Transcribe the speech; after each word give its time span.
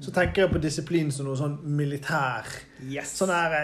så 0.00 0.10
tenker 0.16 0.42
jeg 0.46 0.52
på 0.54 0.60
disiplin 0.62 1.10
som 1.12 1.26
noe 1.28 1.36
sånn 1.36 1.58
militær. 1.76 2.46
Yes. 2.88 3.12
Sånn 3.20 3.32
her 3.34 3.56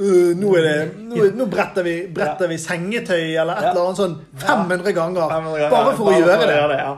uh, 0.00 0.32
nå, 0.34 0.54
er 0.58 0.66
det, 0.66 0.78
nå, 0.98 1.28
nå 1.38 1.46
bretter, 1.52 1.86
vi, 1.86 1.94
bretter 2.14 2.50
vi 2.50 2.58
sengetøy 2.58 3.36
eller 3.38 3.54
et 3.60 3.68
Ja. 3.68 3.70
eller 3.70 3.86
annet 3.86 4.02
sånn 4.02 4.18
500 4.42 4.92
ganger. 4.98 5.28
500 5.30 5.58
ganger, 5.58 5.70
Bare 5.70 5.96
for 5.96 6.10
å 6.10 6.18
gjøre 6.18 6.46
det. 6.74 6.80
ja. 6.82 6.96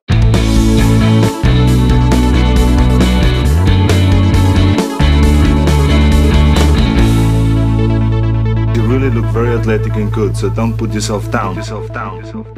You 8.75 8.83
really 8.89 9.11
look 9.11 9.27
very 9.35 9.55
athletic 9.59 9.93
and 9.95 10.13
good, 10.13 10.37
so 10.37 10.49
don't 10.49 10.77
put 10.77 10.93
yourself 10.93 11.31
down. 11.31 11.57
Yourself 11.57 11.93
down. 11.93 12.17
Yourself 12.17 12.25
down. 12.25 12.41
Yourself 12.41 12.52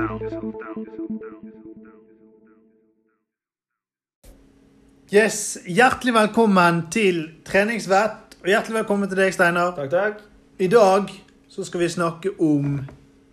Yes, 5.15 5.59
Hjertelig 5.71 6.11
velkommen 6.11 6.81
til 6.91 7.21
Treningsvett, 7.47 8.33
og 8.41 8.49
hjertelig 8.51 8.81
velkommen 8.81 9.07
til 9.07 9.21
deg, 9.21 9.29
Steinar. 9.31 9.77
Takk, 9.77 9.93
takk. 9.93 10.25
I 10.59 10.67
dag 10.67 11.13
så 11.47 11.63
skal 11.69 11.85
vi 11.85 11.89
snakke 11.93 12.33
om 12.43 12.81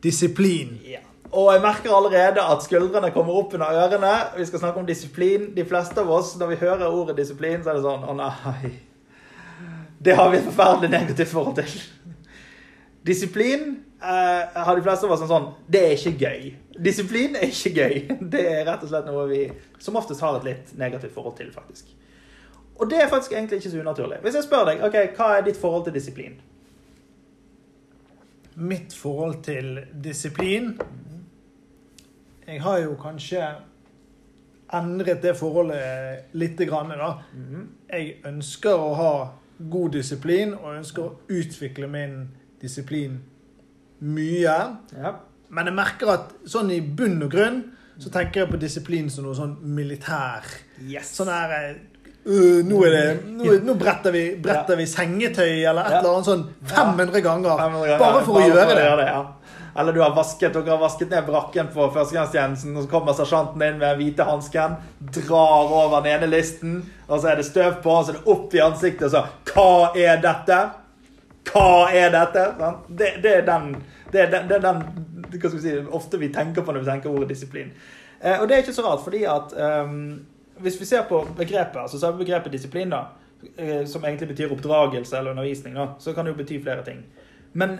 disiplin. 0.06 0.76
Ja. 0.86 1.00
Og 1.32 1.48
jeg 1.56 1.64
merker 1.64 1.96
allerede 1.98 2.44
at 2.44 2.62
skuldrene 2.68 3.10
kommer 3.16 3.40
opp 3.40 3.56
under 3.58 3.74
ørene. 3.74 4.12
Vi 4.36 4.46
skal 4.46 4.62
snakke 4.62 4.84
om 4.84 4.86
disiplin. 4.86 5.48
De 5.56 5.66
fleste 5.66 6.04
av 6.04 6.12
oss, 6.14 6.36
når 6.38 6.52
vi 6.54 6.60
hører 6.62 6.86
ordet 6.86 7.18
disiplin, 7.18 7.64
så 7.64 7.74
er 7.74 7.80
det 7.80 7.86
sånn 7.88 8.06
Å 8.06 8.18
nei. 8.20 8.76
Det 9.98 10.20
har 10.22 10.30
vi 10.30 10.38
et 10.38 10.50
forferdelig 10.52 10.94
negativt 10.94 11.34
forhold 11.34 11.64
til. 11.64 11.80
Disiplin 13.10 13.72
eh, 13.98 14.54
har 14.54 14.78
de 14.78 14.86
fleste 14.86 15.10
av 15.10 15.16
oss 15.18 15.26
en 15.26 15.34
sånn 15.34 15.50
Det 15.66 15.82
er 15.88 15.98
ikke 15.98 16.30
gøy. 16.30 16.52
Disiplin 16.80 17.36
er 17.36 17.50
ikke 17.50 17.74
gøy. 17.76 17.96
Det 18.32 18.44
er 18.48 18.64
rett 18.68 18.84
og 18.86 18.92
slett 18.92 19.10
noe 19.10 19.26
vi 19.30 19.42
som 19.80 19.98
oftest 20.00 20.24
har 20.24 20.38
et 20.40 20.48
litt 20.48 20.72
negativt 20.80 21.14
forhold 21.14 21.36
til, 21.38 21.52
faktisk. 21.52 21.90
Og 22.82 22.90
det 22.90 23.02
er 23.02 23.10
faktisk 23.10 23.36
egentlig 23.36 23.60
ikke 23.62 23.70
så 23.74 23.82
unaturlig. 23.82 24.22
Hvis 24.24 24.38
jeg 24.40 24.48
spør 24.48 24.72
deg, 24.72 24.84
ok, 24.88 24.96
hva 25.18 25.28
er 25.38 25.44
ditt 25.46 25.60
forhold 25.60 25.86
til 25.86 25.94
disiplin? 25.94 26.40
Mitt 28.56 28.94
forhold 28.94 29.44
til 29.44 29.80
disiplin 30.04 30.74
Jeg 32.48 32.62
har 32.62 32.82
jo 32.84 32.98
kanskje 33.00 33.46
endret 34.74 35.22
det 35.24 35.38
forholdet 35.38 36.34
lite 36.34 36.66
grann. 36.66 36.90
Da. 36.90 37.14
Jeg 37.92 38.16
ønsker 38.26 38.76
å 38.76 38.94
ha 38.96 39.14
god 39.72 39.92
disiplin, 39.96 40.54
og 40.54 40.78
ønsker 40.80 41.04
å 41.04 41.16
utvikle 41.30 41.88
min 41.88 42.16
disiplin 42.62 43.20
mye. 44.00 44.58
Ja. 44.98 45.14
Men 45.52 45.68
jeg 45.68 45.76
merker 45.78 46.12
at 46.14 46.34
sånn 46.48 46.72
i 46.72 46.80
bunn 46.82 47.20
og 47.26 47.32
grunn 47.34 47.62
så 48.02 48.10
tenker 48.10 48.46
jeg 48.46 48.50
på 48.54 48.60
disiplin 48.62 49.10
som 49.14 49.28
noe 49.28 49.36
sånn 49.38 49.58
militær. 49.76 50.48
Yes. 50.88 51.12
Sånn 51.20 51.30
her 51.30 51.52
uh, 52.26 52.62
nå, 52.66 52.80
det, 52.90 53.04
nå, 53.28 53.58
nå 53.68 53.76
bretter, 53.78 54.16
vi, 54.16 54.24
bretter 54.42 54.80
vi 54.80 54.88
sengetøy 54.90 55.60
eller 55.70 55.84
et 55.86 55.98
Ja. 55.98 56.00
eller 56.00 56.16
annet 56.16 56.30
sånn 56.32 56.48
500 56.72 57.22
ganger. 57.22 57.60
500 57.60 57.92
ganger, 57.92 58.00
Bare 58.02 58.24
for 58.26 58.40
å 58.40 58.48
gjøre 58.48 58.80
det. 58.80 59.06
ja. 59.12 59.22
Eller 59.72 59.96
du 59.96 60.02
har 60.04 60.12
vasket, 60.16 60.52
dere 60.52 60.68
har 60.74 60.82
vasket 60.82 61.14
ned 61.14 61.24
brakken 61.30 61.70
på 61.72 61.86
førstegangstjenesten, 61.94 62.74
og 62.76 62.84
så 62.84 62.90
kommer 62.92 63.16
sersjanten 63.16 63.62
inn 63.64 63.78
med 63.80 63.86
den 63.88 64.02
hvite 64.02 64.26
hansken, 64.28 64.74
drar 65.16 65.72
over 65.72 66.02
den 66.04 66.18
ene 66.18 66.28
listen, 66.28 66.82
og 67.08 67.22
så 67.22 67.32
er 67.32 67.40
det 67.40 67.46
støv 67.48 67.78
på, 67.84 67.94
og 68.02 68.04
så 68.04 68.12
er 68.12 68.18
det 68.20 68.34
opp 68.34 68.58
i 68.58 68.64
ansiktet, 68.66 69.08
og 69.08 69.14
så 69.16 69.54
Hva 69.54 69.94
er 69.96 70.20
dette? 70.26 70.60
Hva 71.52 71.70
er 71.96 72.12
dette? 72.12 72.44
Det, 72.90 73.14
det 73.24 73.38
er 73.38 73.48
den 73.48 73.72
det 74.12 74.26
er 74.26 74.32
den, 74.34 74.48
det 74.50 74.58
den 74.66 74.82
hva 75.40 75.50
skal 75.50 75.58
vi 75.58 75.64
si, 75.66 75.78
ofte 76.02 76.20
vi 76.22 76.32
tenker 76.34 76.66
på 76.66 76.74
når 76.74 76.86
vi 76.86 76.92
tenker 76.92 77.14
ordet 77.14 77.32
disiplin. 77.34 77.72
Eh, 78.20 78.38
og 78.38 78.48
det 78.48 78.58
er 78.58 78.66
ikke 78.66 78.76
så 78.76 78.86
rart, 78.86 79.04
fordi 79.06 79.24
at 79.30 79.56
um, 79.86 80.20
hvis 80.62 80.78
vi 80.82 80.90
ser 80.90 81.08
på 81.10 81.24
begrepet, 81.38 81.82
altså 81.82 82.00
så 82.00 82.12
er 82.12 82.20
begrepet 82.20 82.54
disiplin, 82.54 82.94
da, 82.94 83.06
eh, 83.58 83.82
som 83.90 84.06
egentlig 84.06 84.34
betyr 84.34 84.54
oppdragelse 84.54 85.18
eller 85.18 85.34
undervisning, 85.34 85.76
da, 85.78 85.94
så 86.00 86.14
kan 86.14 86.26
det 86.26 86.36
jo 86.36 86.42
bety 86.44 86.62
flere 86.64 86.86
ting. 86.86 87.02
Men 87.54 87.80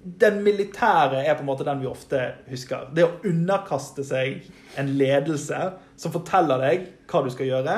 den 0.00 0.42
militære 0.42 1.24
er 1.26 1.34
på 1.36 1.44
en 1.44 1.50
måte 1.50 1.66
den 1.66 1.82
vi 1.82 1.88
ofte 1.90 2.22
husker. 2.48 2.88
Det 2.96 3.04
å 3.04 3.16
underkaste 3.28 4.04
seg 4.06 4.46
en 4.80 4.94
ledelse 4.96 5.58
som 6.00 6.14
forteller 6.14 6.62
deg 6.62 6.86
hva 7.10 7.20
du 7.24 7.28
skal 7.34 7.50
gjøre. 7.50 7.74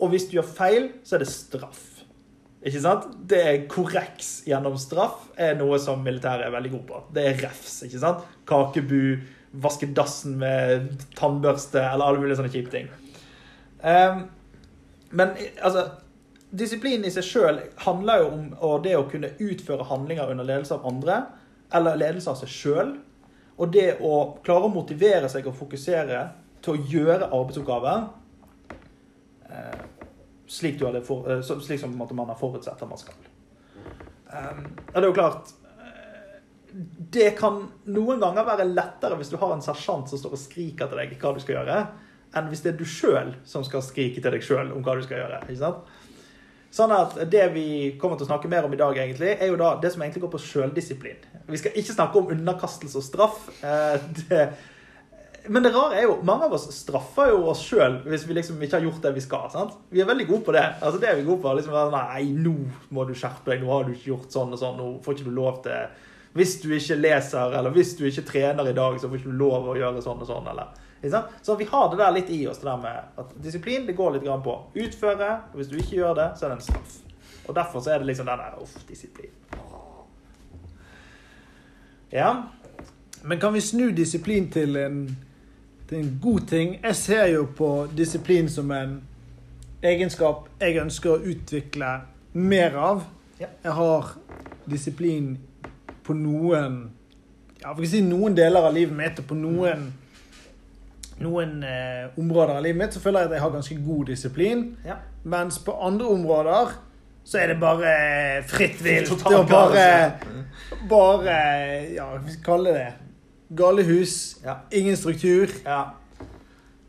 Og 0.00 0.12
hvis 0.12 0.28
du 0.30 0.36
gjør 0.38 0.46
feil, 0.46 0.86
så 1.02 1.16
er 1.16 1.24
det 1.24 1.32
straff. 1.32 1.89
Ikke 2.60 2.80
sant? 2.82 3.06
Det 3.28 3.40
er 3.40 3.62
korreks 3.72 4.42
gjennom 4.48 4.76
straff 4.80 5.30
er 5.40 5.54
noe 5.56 5.78
som 5.80 6.02
militæret 6.04 6.44
er 6.44 6.52
veldig 6.52 6.72
god 6.74 6.82
på. 6.90 6.98
Det 7.16 7.24
er 7.24 7.38
refs. 7.46 7.78
ikke 7.86 8.02
sant? 8.02 8.26
Kakebu, 8.48 9.20
vaske 9.64 9.88
dassen 9.96 10.36
med 10.40 10.90
tannbørste 11.16 11.80
eller 11.80 12.10
alle 12.10 12.20
mulige 12.20 12.38
sånne 12.40 12.52
kjipe 12.52 12.72
ting. 12.74 12.90
Um, 13.80 14.26
men 15.16 15.32
altså 15.64 15.88
Disiplin 16.50 17.04
i 17.06 17.12
seg 17.14 17.24
sjøl 17.24 17.60
handler 17.84 18.24
jo 18.24 18.30
om 18.34 18.80
det 18.82 18.96
å 18.98 19.06
kunne 19.10 19.30
utføre 19.38 19.86
handlinger 19.86 20.32
under 20.32 20.46
ledelse 20.46 20.74
av 20.74 20.86
andre, 20.90 21.20
eller 21.72 21.98
ledelse 21.98 22.32
av 22.32 22.40
seg 22.40 22.50
sjøl. 22.50 22.90
Og 23.60 23.70
det 23.70 24.00
å 24.02 24.14
klare 24.42 24.66
å 24.66 24.72
motivere 24.74 25.30
seg 25.30 25.46
og 25.46 25.54
fokusere 25.58 26.24
til 26.64 26.74
å 26.74 26.90
gjøre 26.90 27.28
arbeidsoppgaver 27.28 28.02
eh, 29.46 29.84
slik, 30.50 30.82
for, 31.06 31.30
uh, 31.30 31.40
slik 31.62 31.80
som 31.80 31.94
man 31.96 32.28
har 32.28 32.38
forutsett 32.38 32.82
at 32.82 32.90
man 32.90 33.00
skal. 33.00 33.16
Um, 34.30 34.66
det 34.92 35.00
er 35.00 35.08
jo 35.08 35.14
klart 35.16 35.48
eh, 35.82 36.36
Det 37.10 37.32
kan 37.38 37.64
noen 37.90 38.20
ganger 38.22 38.46
være 38.46 38.66
lettere 38.68 39.16
hvis 39.18 39.32
du 39.32 39.34
har 39.40 39.56
en 39.56 39.64
sersjant 39.64 40.06
som 40.10 40.20
står 40.20 40.36
og 40.36 40.38
skriker 40.38 40.90
til 40.90 41.00
deg 41.00 41.16
hva 41.18 41.32
du 41.34 41.40
skal 41.42 41.56
gjøre, 41.56 41.80
enn 42.38 42.50
hvis 42.52 42.62
det 42.62 42.74
er 42.74 42.78
du 42.78 42.86
sjøl 42.86 43.32
som 43.48 43.66
skal 43.66 43.82
skrike 43.82 44.22
til 44.22 44.30
deg 44.30 44.44
sjøl 44.46 44.70
om 44.76 44.84
hva 44.86 44.94
du 44.94 45.02
skal 45.02 45.18
gjøre. 45.24 45.42
ikke 45.48 45.62
sant? 45.64 45.90
Sånn 46.70 46.92
at 46.94 47.16
Det 47.30 47.48
vi 47.54 47.66
kommer 47.98 48.18
til 48.18 48.28
å 48.28 48.30
snakke 48.30 48.50
mer 48.50 48.66
om 48.68 48.74
i 48.74 48.78
dag, 48.78 48.94
egentlig, 49.02 49.32
er 49.34 49.50
jo 49.50 49.58
da 49.58 49.72
det 49.82 49.90
som 49.90 50.04
egentlig 50.04 50.22
går 50.22 50.34
på 50.36 50.42
sjøldisiplin. 50.44 51.24
Vi 51.50 51.58
skal 51.58 51.74
ikke 51.74 51.96
snakke 51.96 52.20
om 52.20 52.30
underkastelse 52.36 53.00
og 53.00 53.06
straff. 53.06 53.48
eh, 53.64 53.98
Det, 54.20 54.44
men 55.50 55.64
det 55.64 55.72
rare 55.74 55.96
er 55.98 56.04
jo, 56.06 56.18
mange 56.26 56.46
av 56.46 56.52
oss 56.54 56.68
straffer 56.76 57.32
jo 57.32 57.40
oss 57.50 57.64
sjøl 57.66 57.96
hvis 58.06 58.22
vi 58.28 58.36
liksom 58.36 58.60
ikke 58.62 58.78
har 58.78 58.84
gjort 58.86 59.00
det 59.02 59.10
vi 59.16 59.22
skal. 59.24 59.48
sant? 59.50 59.72
Vi 59.90 60.02
er 60.02 60.06
veldig 60.06 60.26
gode 60.28 60.46
på 60.46 60.54
det. 60.54 60.66
Altså 60.78 61.00
det 61.02 61.08
er 61.10 61.16
vi 61.18 61.26
gode 61.26 61.42
på. 61.42 61.54
liksom 61.58 61.74
Nei, 61.94 62.28
nå 62.36 62.54
må 62.94 63.06
du 63.08 63.14
skjerpe 63.18 63.50
deg. 63.50 63.64
Nå 63.64 63.72
har 63.72 63.88
du 63.88 63.90
ikke 63.96 64.12
gjort 64.12 64.36
sånn 64.36 64.54
og 64.54 64.60
sånn. 64.60 64.78
Nå 64.78 64.92
får 65.02 65.16
ikke 65.16 65.26
du 65.26 65.34
lov 65.34 65.58
til 65.64 66.06
Hvis 66.38 66.60
du 66.62 66.68
ikke 66.76 67.00
leser, 67.00 67.56
eller 67.58 67.74
hvis 67.74 67.96
du 67.98 68.04
ikke 68.06 68.22
trener 68.28 68.68
i 68.70 68.76
dag, 68.76 69.00
så 69.02 69.10
får 69.10 69.18
ikke 69.18 69.32
du 69.32 69.40
lov 69.40 69.66
å 69.72 69.74
gjøre 69.74 70.02
sånn 70.04 70.22
og 70.22 70.28
sånn. 70.28 70.46
eller? 70.52 70.70
Så 71.42 71.56
vi 71.58 71.64
har 71.64 71.88
det 71.90 71.98
der 71.98 72.12
litt 72.14 72.30
i 72.30 72.46
oss, 72.46 72.60
det 72.60 72.68
der 72.68 72.76
med 72.76 73.18
at 73.18 73.32
disiplin 73.42 73.86
det 73.86 73.96
går 73.98 74.14
litt 74.14 74.26
grann 74.28 74.44
på 74.44 74.54
utføre. 74.74 75.30
og 75.50 75.56
Hvis 75.58 75.72
du 75.72 75.78
ikke 75.80 75.96
gjør 75.96 76.14
det, 76.20 76.28
så 76.36 76.46
er 76.46 76.52
det 76.52 76.60
en 76.60 76.66
straff. 76.68 76.98
Og 77.48 77.56
derfor 77.56 77.80
så 77.80 77.94
er 77.94 77.98
det 77.98 78.06
liksom 78.12 78.28
den 78.30 78.38
der 78.38 78.60
uff, 78.62 78.76
disiplin. 78.86 79.34
Ja. 82.10 82.30
Men 83.22 83.40
kan 83.40 83.52
vi 83.52 83.60
snu 83.60 83.90
disiplin 83.90 84.50
til 84.52 84.76
en, 84.76 85.02
til 85.90 85.98
en 85.98 86.18
god 86.22 86.40
ting? 86.46 86.76
Jeg 86.82 86.96
ser 86.96 87.26
jo 87.34 87.46
på 87.56 87.70
disiplin 87.96 88.48
som 88.48 88.70
en 88.70 89.00
egenskap 89.82 90.46
jeg 90.60 90.78
ønsker 90.78 91.16
å 91.16 91.22
utvikle 91.32 91.94
mer 92.38 92.76
av. 92.78 93.04
Jeg 93.40 93.74
har 93.74 94.12
disiplin 94.70 95.32
på 96.06 96.14
noen 96.14 96.82
ja, 97.60 97.72
for 97.74 97.82
å 97.82 97.88
si 97.90 98.00
noen 98.04 98.36
deler 98.36 98.68
av 98.68 98.76
livet 98.76 98.94
mitt 98.96 99.18
og 99.20 99.26
på 99.28 99.36
noen, 99.36 99.88
noen 101.20 101.58
eh, 101.66 102.06
områder 102.20 102.54
av 102.56 102.64
livet 102.64 102.80
mitt 102.80 102.96
så 102.96 103.02
føler 103.02 103.24
jeg 103.24 103.30
at 103.30 103.36
jeg 103.36 103.44
har 103.44 103.56
ganske 103.56 103.80
god 103.88 104.14
disiplin. 104.14 104.64
ja. 104.86 105.00
Mens 105.20 105.58
på 105.60 105.74
andre 105.84 106.06
områder 106.08 106.70
så 107.24 107.42
er 107.42 107.50
det 107.52 107.58
bare 107.60 107.90
fritt 108.48 108.78
vilt. 108.84 109.10
Og 109.28 109.48
bare, 109.50 110.16
bare 110.88 111.34
Ja, 111.92 112.06
hva 112.14 112.22
skal 112.22 112.38
vi 112.38 112.44
kalle 112.46 112.72
det? 112.78 112.88
Galehus. 113.56 114.40
Ja. 114.44 114.60
Ingen 114.70 114.96
struktur. 114.96 115.50
ja. 115.64 115.94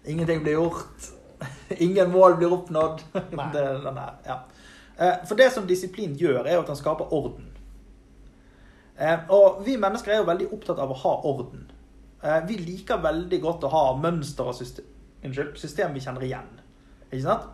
Ingenting 0.05 0.41
blir 0.43 0.53
gjort. 0.53 1.09
Ingen 1.77 2.11
mål 2.11 2.35
blir 2.37 2.53
oppnådd. 2.53 3.01
Nei. 3.37 3.47
Det, 3.53 3.61
denne, 3.83 4.05
ja. 4.25 4.39
Eh, 4.97 5.19
For 5.29 5.37
det 5.37 5.51
som 5.53 5.67
disiplin 5.69 6.15
gjør, 6.17 6.45
er 6.49 6.57
at 6.59 6.67
den 6.69 6.75
skaper 6.79 7.13
orden. 7.13 7.51
Eh, 8.97 9.19
Og 9.29 9.61
vi 9.65 9.77
mennesker 9.77 10.11
er 10.15 10.21
jo 10.23 10.27
veldig 10.29 10.49
opptatt 10.57 10.81
av 10.81 10.89
å 10.93 10.97
ha 11.03 11.13
orden. 11.29 11.67
Eh, 12.23 12.39
Vi 12.49 12.57
liker 12.65 13.01
veldig 13.01 13.41
godt 13.41 13.63
å 13.69 13.71
ha 13.73 13.83
mønster 13.97 14.49
og 14.49 14.57
system, 14.57 14.85
system 15.55 15.93
vi 15.93 16.01
kjenner 16.01 16.25
igjen. 16.25 16.49
Ikke 17.11 17.23
sant? 17.27 17.45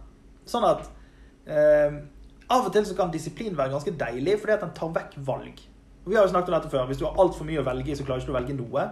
Sånn 0.47 0.67
at 0.67 0.87
eh, 1.51 1.99
av 2.47 2.67
og 2.67 2.71
til 2.75 2.85
så 2.87 2.95
kan 2.95 3.11
disiplin 3.11 3.55
være 3.59 3.73
ganske 3.75 3.91
deilig, 3.99 4.37
fordi 4.39 4.55
at 4.55 4.63
den 4.63 4.75
tar 4.75 4.93
vekk 4.95 5.17
valg. 5.27 5.59
Og 6.07 6.11
Vi 6.13 6.15
har 6.15 6.23
jo 6.23 6.31
snakket 6.31 6.53
om 6.53 6.55
dette 6.55 6.69
før. 6.71 6.85
Hvis 6.87 7.01
du 7.01 7.03
har 7.03 7.17
altfor 7.19 7.43
mye 7.43 7.59
å 7.59 7.67
velge 7.67 7.91
i, 7.91 7.95
så 7.99 8.05
klarer 8.07 8.21
ikke 8.23 8.31
du 8.31 8.33
å 8.33 8.39
velge 8.39 8.53
noe. 8.55 8.83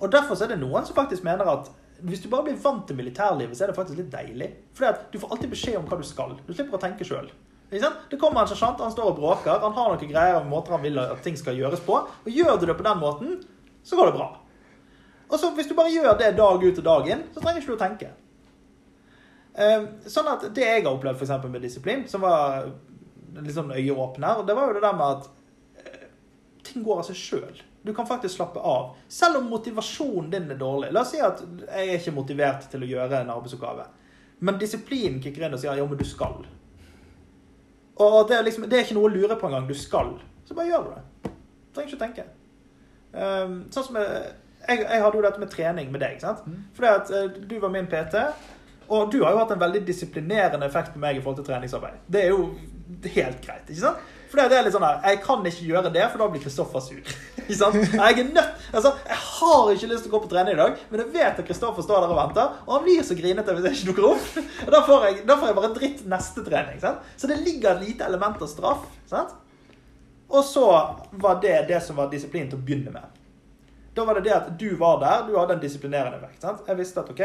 Og 0.00 0.08
Derfor 0.10 0.40
er 0.42 0.50
det 0.50 0.58
noen 0.58 0.82
som 0.82 0.96
faktisk 0.96 1.22
mener 1.22 1.46
at 1.46 1.70
hvis 2.02 2.24
du 2.24 2.26
bare 2.28 2.48
blir 2.48 2.56
vant 2.58 2.82
til 2.88 2.98
militærlivet, 2.98 3.54
så 3.54 3.64
er 3.64 3.70
det 3.70 3.76
faktisk 3.76 4.00
litt 4.00 4.10
deilig. 4.10 4.48
Fordi 4.74 4.88
at 4.88 5.04
du 5.12 5.20
får 5.22 5.30
alltid 5.30 5.52
beskjed 5.52 5.76
om 5.78 5.86
hva 5.86 5.98
du 6.00 6.02
skal. 6.08 6.34
Du 6.42 6.50
slipper 6.50 6.74
å 6.74 6.80
tenke 6.82 7.06
sjøl. 7.06 7.30
Det 7.70 8.18
kommer 8.18 8.42
en 8.42 8.50
sersjant, 8.50 8.82
han 8.82 8.90
står 8.90 9.12
og 9.12 9.20
bråker. 9.20 9.62
Han 9.62 9.76
har 9.78 9.94
noen 9.94 10.10
greier 10.10 10.40
om 10.40 10.50
måter 10.50 10.74
han 10.74 10.82
vil 10.82 10.98
at 10.98 11.22
ting 11.22 11.38
skal 11.38 11.54
gjøres 11.54 11.84
på. 11.86 12.00
Og 12.02 12.40
gjør 12.40 12.58
du 12.58 12.66
det 12.66 12.76
på 12.80 12.86
den 12.86 12.98
måten, 12.98 13.38
så 13.86 13.96
går 13.96 14.10
det 14.10 14.16
bra. 14.18 14.28
Og 15.30 15.38
så 15.38 15.52
Hvis 15.54 15.70
du 15.70 15.74
bare 15.78 15.94
gjør 15.94 16.18
det 16.18 16.34
dag 16.36 16.64
ut 16.64 16.82
og 16.82 16.84
dag 16.90 17.08
inn, 17.14 17.22
så 17.30 17.40
trenger 17.40 17.62
ikke 17.62 17.72
du 17.72 17.78
å 17.78 17.84
tenke. 17.84 18.10
Eh, 19.54 19.86
sånn 20.10 20.34
at 20.34 20.50
det 20.50 20.66
jeg 20.66 20.82
har 20.82 20.90
opplevd 20.90 21.22
for 21.22 21.48
med 21.48 21.62
disiplin, 21.62 22.08
som 22.10 22.26
var 22.26 22.72
sånn 23.54 23.70
øyeåpner, 23.70 24.42
det 24.46 24.54
var 24.58 24.66
jo 24.66 24.74
det 24.74 24.82
der 24.82 24.98
med 24.98 25.06
at 25.22 25.30
ting 26.74 26.84
går 26.84 27.00
av 27.00 27.08
seg 27.08 27.18
sjøl. 27.18 27.62
Du 27.84 27.92
kan 27.94 28.08
faktisk 28.08 28.36
slappe 28.36 28.60
av. 28.60 28.94
Selv 29.08 29.40
om 29.40 29.48
motivasjonen 29.52 30.30
din 30.32 30.50
er 30.50 30.60
dårlig. 30.60 30.90
La 30.94 31.02
oss 31.04 31.12
si 31.14 31.20
at 31.22 31.42
jeg 31.44 31.88
er 31.88 31.98
ikke 31.98 32.14
motivert 32.16 32.68
til 32.72 32.84
å 32.84 32.90
gjøre 32.90 33.22
en 33.22 33.32
arbeidsoppgave. 33.34 33.86
Men 34.44 34.60
disiplinen 34.60 35.20
kicker 35.22 35.46
inn 35.46 35.56
og 35.56 35.60
sier 35.62 35.78
ja, 35.78 35.88
men 35.88 36.00
du 36.00 36.06
skal. 36.08 36.44
Og 37.94 38.16
det 38.28 38.38
er, 38.38 38.46
liksom, 38.46 38.66
det 38.68 38.78
er 38.78 38.86
ikke 38.86 38.96
noe 38.96 39.10
å 39.10 39.14
lure 39.14 39.36
på 39.38 39.48
engang. 39.50 39.68
Du 39.68 39.76
skal. 39.78 40.16
Så 40.44 40.56
bare 40.56 40.70
gjør 40.72 40.88
du 40.88 40.94
det. 40.94 41.34
Du 41.34 41.76
trenger 41.76 41.92
ikke 41.92 42.00
å 42.00 42.04
tenke. 42.06 42.26
Um, 43.14 43.60
sånn 43.70 43.86
som 43.86 44.00
jeg, 44.00 44.34
jeg, 44.64 44.80
jeg 44.82 45.04
hadde 45.04 45.20
jo 45.20 45.24
dette 45.28 45.42
med 45.44 45.52
trening 45.52 45.92
med 45.94 46.02
deg. 46.02 46.18
sant? 46.22 46.48
Fordi 46.74 46.90
at 46.90 47.12
eh, 47.14 47.38
du 47.52 47.56
var 47.62 47.72
min 47.72 47.86
PT, 47.90 48.24
og 48.88 49.12
du 49.12 49.20
har 49.22 49.32
jo 49.32 49.40
hatt 49.44 49.54
en 49.54 49.62
veldig 49.62 49.84
disiplinerende 49.86 50.66
effekt 50.66 50.92
på 50.96 51.02
meg 51.02 51.18
i 51.18 51.22
forhold 51.22 51.40
til 51.40 51.48
treningsarbeid. 51.52 52.02
Det 52.10 52.24
er 52.24 52.34
jo 52.34 52.48
helt 53.14 53.40
greit. 53.44 53.68
ikke 53.68 53.80
sant? 53.80 54.10
Fordi 54.34 54.48
det 54.50 54.56
er 54.58 54.64
litt 54.66 54.74
sånn 54.74 54.82
her, 54.82 54.96
Jeg 55.06 55.20
kan 55.22 55.44
ikke 55.46 55.66
gjøre 55.68 55.90
det, 55.94 56.04
for 56.10 56.18
da 56.18 56.26
blir 56.32 56.42
Kristoffer 56.42 56.82
sur. 56.82 57.12
ikke 57.44 57.54
sant? 57.54 57.76
Jeg 57.78 58.18
er 58.18 58.30
nødt, 58.34 58.64
altså, 58.74 58.90
jeg 59.06 59.18
har 59.20 59.70
ikke 59.70 59.90
lyst 59.92 60.02
til 60.02 60.10
å 60.10 60.14
gå 60.16 60.20
på 60.24 60.30
trening 60.32 60.56
i 60.56 60.58
dag, 60.58 60.80
men 60.90 61.02
jeg 61.04 61.12
vet 61.14 61.38
at 61.38 61.46
Kristoffer 61.46 61.86
står 61.86 62.02
der 62.02 62.14
og 62.16 62.18
venter, 62.18 62.56
og 62.66 62.72
han 62.74 62.82
blir 62.88 63.06
så 63.06 63.14
grinete 63.14 63.54
hvis 63.54 63.68
jeg 63.68 63.78
ikke 63.78 63.88
dukker 63.92 64.08
opp. 64.10 64.26
Og 64.66 64.74
Da 64.74 64.80
får 64.88 65.06
jeg, 65.06 65.20
da 65.30 65.38
får 65.38 65.52
jeg 65.52 65.58
bare 65.60 65.72
dritt 65.78 66.04
neste 66.10 66.44
trening. 66.50 66.80
sant? 66.82 67.06
Så 67.16 67.30
det 67.30 67.38
ligger 67.46 67.76
et 67.76 67.86
lite 67.86 68.08
element 68.10 68.42
av 68.42 68.50
straff. 68.50 68.88
sant? 69.06 69.36
Og 70.34 70.42
så 70.44 70.66
var 71.22 71.38
det 71.44 71.68
det 71.68 71.78
som 71.84 71.94
var 72.00 72.10
disiplinen 72.10 72.50
til 72.50 72.58
å 72.58 72.66
begynne 72.66 72.90
med. 72.90 73.20
Da 73.94 74.02
var 74.08 74.18
det 74.18 74.24
det 74.26 74.34
at 74.34 74.50
du 74.58 74.72
var 74.80 74.98
der, 74.98 75.28
du 75.28 75.36
hadde 75.38 75.54
en 75.54 75.62
disiplinerende 75.62 76.18
vekt. 76.18 76.42
sant? 76.42 76.66
Jeg 76.66 76.80
visste 76.80 77.04
at 77.04 77.14
ok, 77.14 77.22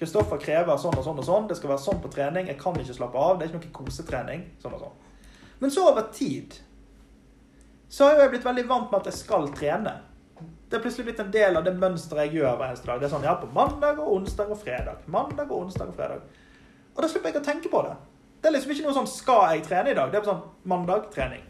Kristoffer 0.00 0.40
krever 0.42 0.80
sånn 0.80 0.96
og 0.98 1.04
sånn 1.06 1.20
og 1.22 1.26
sånn, 1.28 1.46
det 1.46 1.60
skal 1.60 1.70
være 1.76 1.84
sånn 1.84 2.02
på 2.02 2.10
trening, 2.10 2.48
jeg 2.50 2.58
kan 2.58 2.74
ikke 2.74 2.96
slappe 2.96 3.20
av, 3.20 3.38
det 3.38 3.46
er 3.46 3.52
ikke 3.52 3.60
noe 3.68 3.76
kosetrening. 3.76 4.42
sånn 4.58 4.74
og 4.74 4.80
sånn. 4.88 5.01
Men 5.62 5.70
så 5.70 5.88
over 5.88 6.02
tid 6.12 6.54
så 7.88 8.04
har 8.04 8.16
jeg 8.18 8.30
blitt 8.32 8.46
veldig 8.46 8.64
vant 8.66 8.88
med 8.90 8.96
at 8.98 9.12
jeg 9.12 9.14
skal 9.20 9.44
trene. 9.54 9.92
Det 10.66 10.74
er 10.74 10.80
plutselig 10.82 11.04
blitt 11.06 11.20
en 11.22 11.30
del 11.30 11.58
av 11.60 11.62
det 11.62 11.74
mønsteret 11.76 12.26
jeg 12.26 12.40
gjør 12.40 12.56
hver 12.56 12.72
eneste 12.72 12.88
dag. 12.88 12.98
Det 12.98 13.06
er 13.06 13.12
sånn, 13.12 13.26
ja, 13.28 13.34
på 13.38 13.50
mandag 13.54 14.00
og 14.02 14.08
onsdag 14.16 14.50
og 14.50 14.58
fredag. 14.58 15.04
Mandag 15.06 15.52
og 15.52 15.68
onsdag 15.68 15.92
og 15.92 16.00
fredag. 16.00 16.24
Og 16.96 17.04
da 17.04 17.10
slipper 17.12 17.30
jeg 17.30 17.38
å 17.38 17.44
tenke 17.46 17.70
på 17.70 17.82
det. 17.86 17.92
Det 18.40 18.50
er 18.50 18.56
liksom 18.56 18.72
ikke 18.74 18.88
noe 18.88 18.96
sånn 18.96 19.06
'skal 19.12 19.44
jeg 19.52 19.62
trene 19.68 19.92
i 19.92 19.94
dag?' 20.00 20.10
Det 20.10 20.18
er 20.18 20.26
sånn 20.32 20.42
mandag 20.64 21.06
trening. 21.14 21.46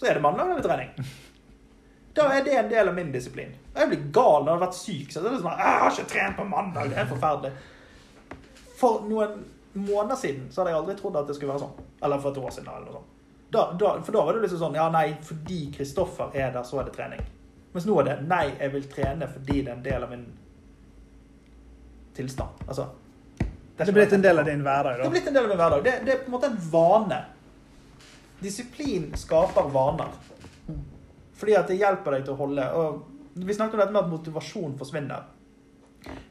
Så 0.00 0.08
er 0.08 0.14
det 0.14 0.24
mandag 0.24 0.48
eller 0.48 0.62
trening. 0.62 0.90
Da 2.16 2.30
er 2.38 2.44
det 2.44 2.56
en 2.56 2.70
del 2.72 2.88
av 2.88 2.94
min 2.94 3.12
disiplin. 3.12 3.52
Jeg 3.76 3.88
blir 3.88 4.08
gal 4.12 4.44
når 4.44 4.52
jeg 4.52 4.58
har 4.58 4.66
vært 4.66 4.80
syk. 4.80 5.12
Så 5.12 5.20
det 5.20 5.32
er 5.32 5.42
sånn, 5.44 5.58
'Jeg 5.58 5.78
har 5.84 5.90
ikke 5.90 6.08
trent 6.14 6.36
på 6.36 6.48
mandag.' 6.48 6.88
Det 6.88 6.96
er 6.96 7.12
forferdelig. 7.12 7.52
For 8.78 9.04
noen 9.04 9.44
måneder 9.78 10.18
siden 10.20 10.48
så 10.50 10.60
hadde 10.62 10.74
jeg 10.74 10.80
aldri 10.82 10.98
trodd 10.98 11.16
at 11.20 11.30
det 11.30 11.36
skulle 11.38 11.54
være 11.54 11.64
sånn. 11.66 11.86
Eller 12.02 12.20
for 12.22 12.34
et 12.34 12.42
år 12.42 12.54
siden. 12.54 12.68
eller 12.74 12.90
noe 12.90 12.98
sånt. 13.00 13.14
Da, 13.48 13.62
da, 13.80 13.94
for 14.04 14.12
da 14.12 14.22
var 14.26 14.36
det 14.36 14.44
liksom 14.44 14.60
sånn 14.60 14.76
Ja, 14.76 14.90
nei, 14.92 15.06
fordi 15.24 15.62
Kristoffer 15.72 16.34
er 16.36 16.52
der, 16.52 16.64
så 16.68 16.82
er 16.82 16.88
det 16.88 16.94
trening. 16.98 17.22
Mens 17.72 17.86
nå 17.88 17.96
er 18.00 18.10
det 18.10 18.16
nei, 18.28 18.44
jeg 18.58 18.72
vil 18.74 18.86
trene 18.92 19.28
fordi 19.30 19.62
det 19.62 19.72
er 19.72 19.76
en 19.76 19.84
del 19.86 20.04
av 20.04 20.12
min 20.12 20.26
tilstand. 22.18 22.64
Altså 22.66 22.88
Det 23.78 23.86
er 23.86 23.94
blitt 23.94 24.12
en 24.16 24.24
del 24.24 24.42
av 24.42 24.48
din 24.48 24.64
hverdag, 24.66 24.98
da? 24.98 25.02
Det 25.04 25.08
er 25.08 25.16
blitt 25.16 25.30
en 25.30 25.36
del 25.36 25.46
av 25.46 25.52
min 25.52 25.60
hverdag. 25.60 25.84
Det, 25.84 25.96
det 26.04 26.14
er 26.14 26.22
på 26.24 26.32
en 26.32 26.34
måte 26.34 26.50
en 26.50 26.60
vane. 26.72 27.20
Disiplin 28.42 29.08
skaper 29.18 29.70
vaner. 29.74 30.12
Fordi 31.38 31.54
at 31.54 31.70
det 31.70 31.78
hjelper 31.78 32.16
deg 32.16 32.26
til 32.26 32.34
å 32.34 32.40
holde 32.42 32.66
og 32.74 33.06
Vi 33.38 33.54
snakket 33.54 33.76
om 33.76 33.80
dette 33.84 33.94
med 33.94 34.02
at 34.02 34.10
motivasjon 34.10 34.72
forsvinner. 34.80 35.26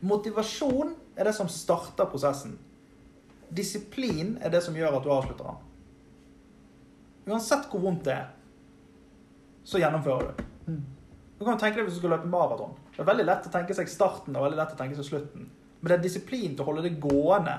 Motivasjon 0.03 0.89
er 1.15 1.29
det 1.29 1.33
som 1.37 1.47
starter 1.47 2.09
prosessen. 2.11 2.57
Disiplin 3.49 4.35
er 4.43 4.51
det 4.51 4.61
som 4.65 4.75
gjør 4.75 4.97
at 4.97 5.05
du 5.05 5.11
avslutter 5.13 5.47
den. 5.47 5.63
Uansett 7.27 7.67
hvor 7.71 7.83
vondt 7.83 8.05
det 8.07 8.15
er, 8.15 8.27
så 9.67 9.79
gjennomfører 9.81 10.31
du. 10.31 10.43
Du 11.37 11.45
kan 11.45 11.59
tenke 11.59 11.77
deg 11.77 11.87
hvis 11.87 11.97
du 11.97 12.01
skal 12.01 12.15
løpe 12.15 12.29
maraton. 12.31 12.75
Det 12.95 13.03
er 13.03 13.09
veldig 13.11 13.25
lett 13.27 13.47
å 13.47 13.53
tenke 13.53 13.75
seg 13.77 13.89
starten 13.91 14.35
og 14.35 14.47
veldig 14.47 14.59
lett 14.59 14.73
å 14.73 14.79
tenke 14.79 14.97
seg 14.97 15.09
slutten. 15.09 15.49
Men 15.79 15.91
det 15.91 15.97
er 15.97 16.05
disiplin 16.07 16.55
til 16.55 16.63
å 16.63 16.69
holde 16.71 16.85
det 16.87 16.97
gående 17.01 17.53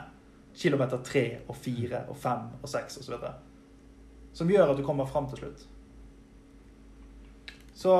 kilometer 0.58 1.02
tre 1.06 1.24
og 1.46 1.54
fire 1.56 2.02
og 2.10 2.18
fem 2.18 2.48
og 2.58 2.70
seks 2.70 2.98
osv. 3.02 3.28
Som 4.34 4.50
gjør 4.50 4.72
at 4.72 4.80
du 4.80 4.84
kommer 4.86 5.06
fram 5.06 5.28
til 5.30 5.44
slutt. 5.44 5.66
Så 7.78 7.94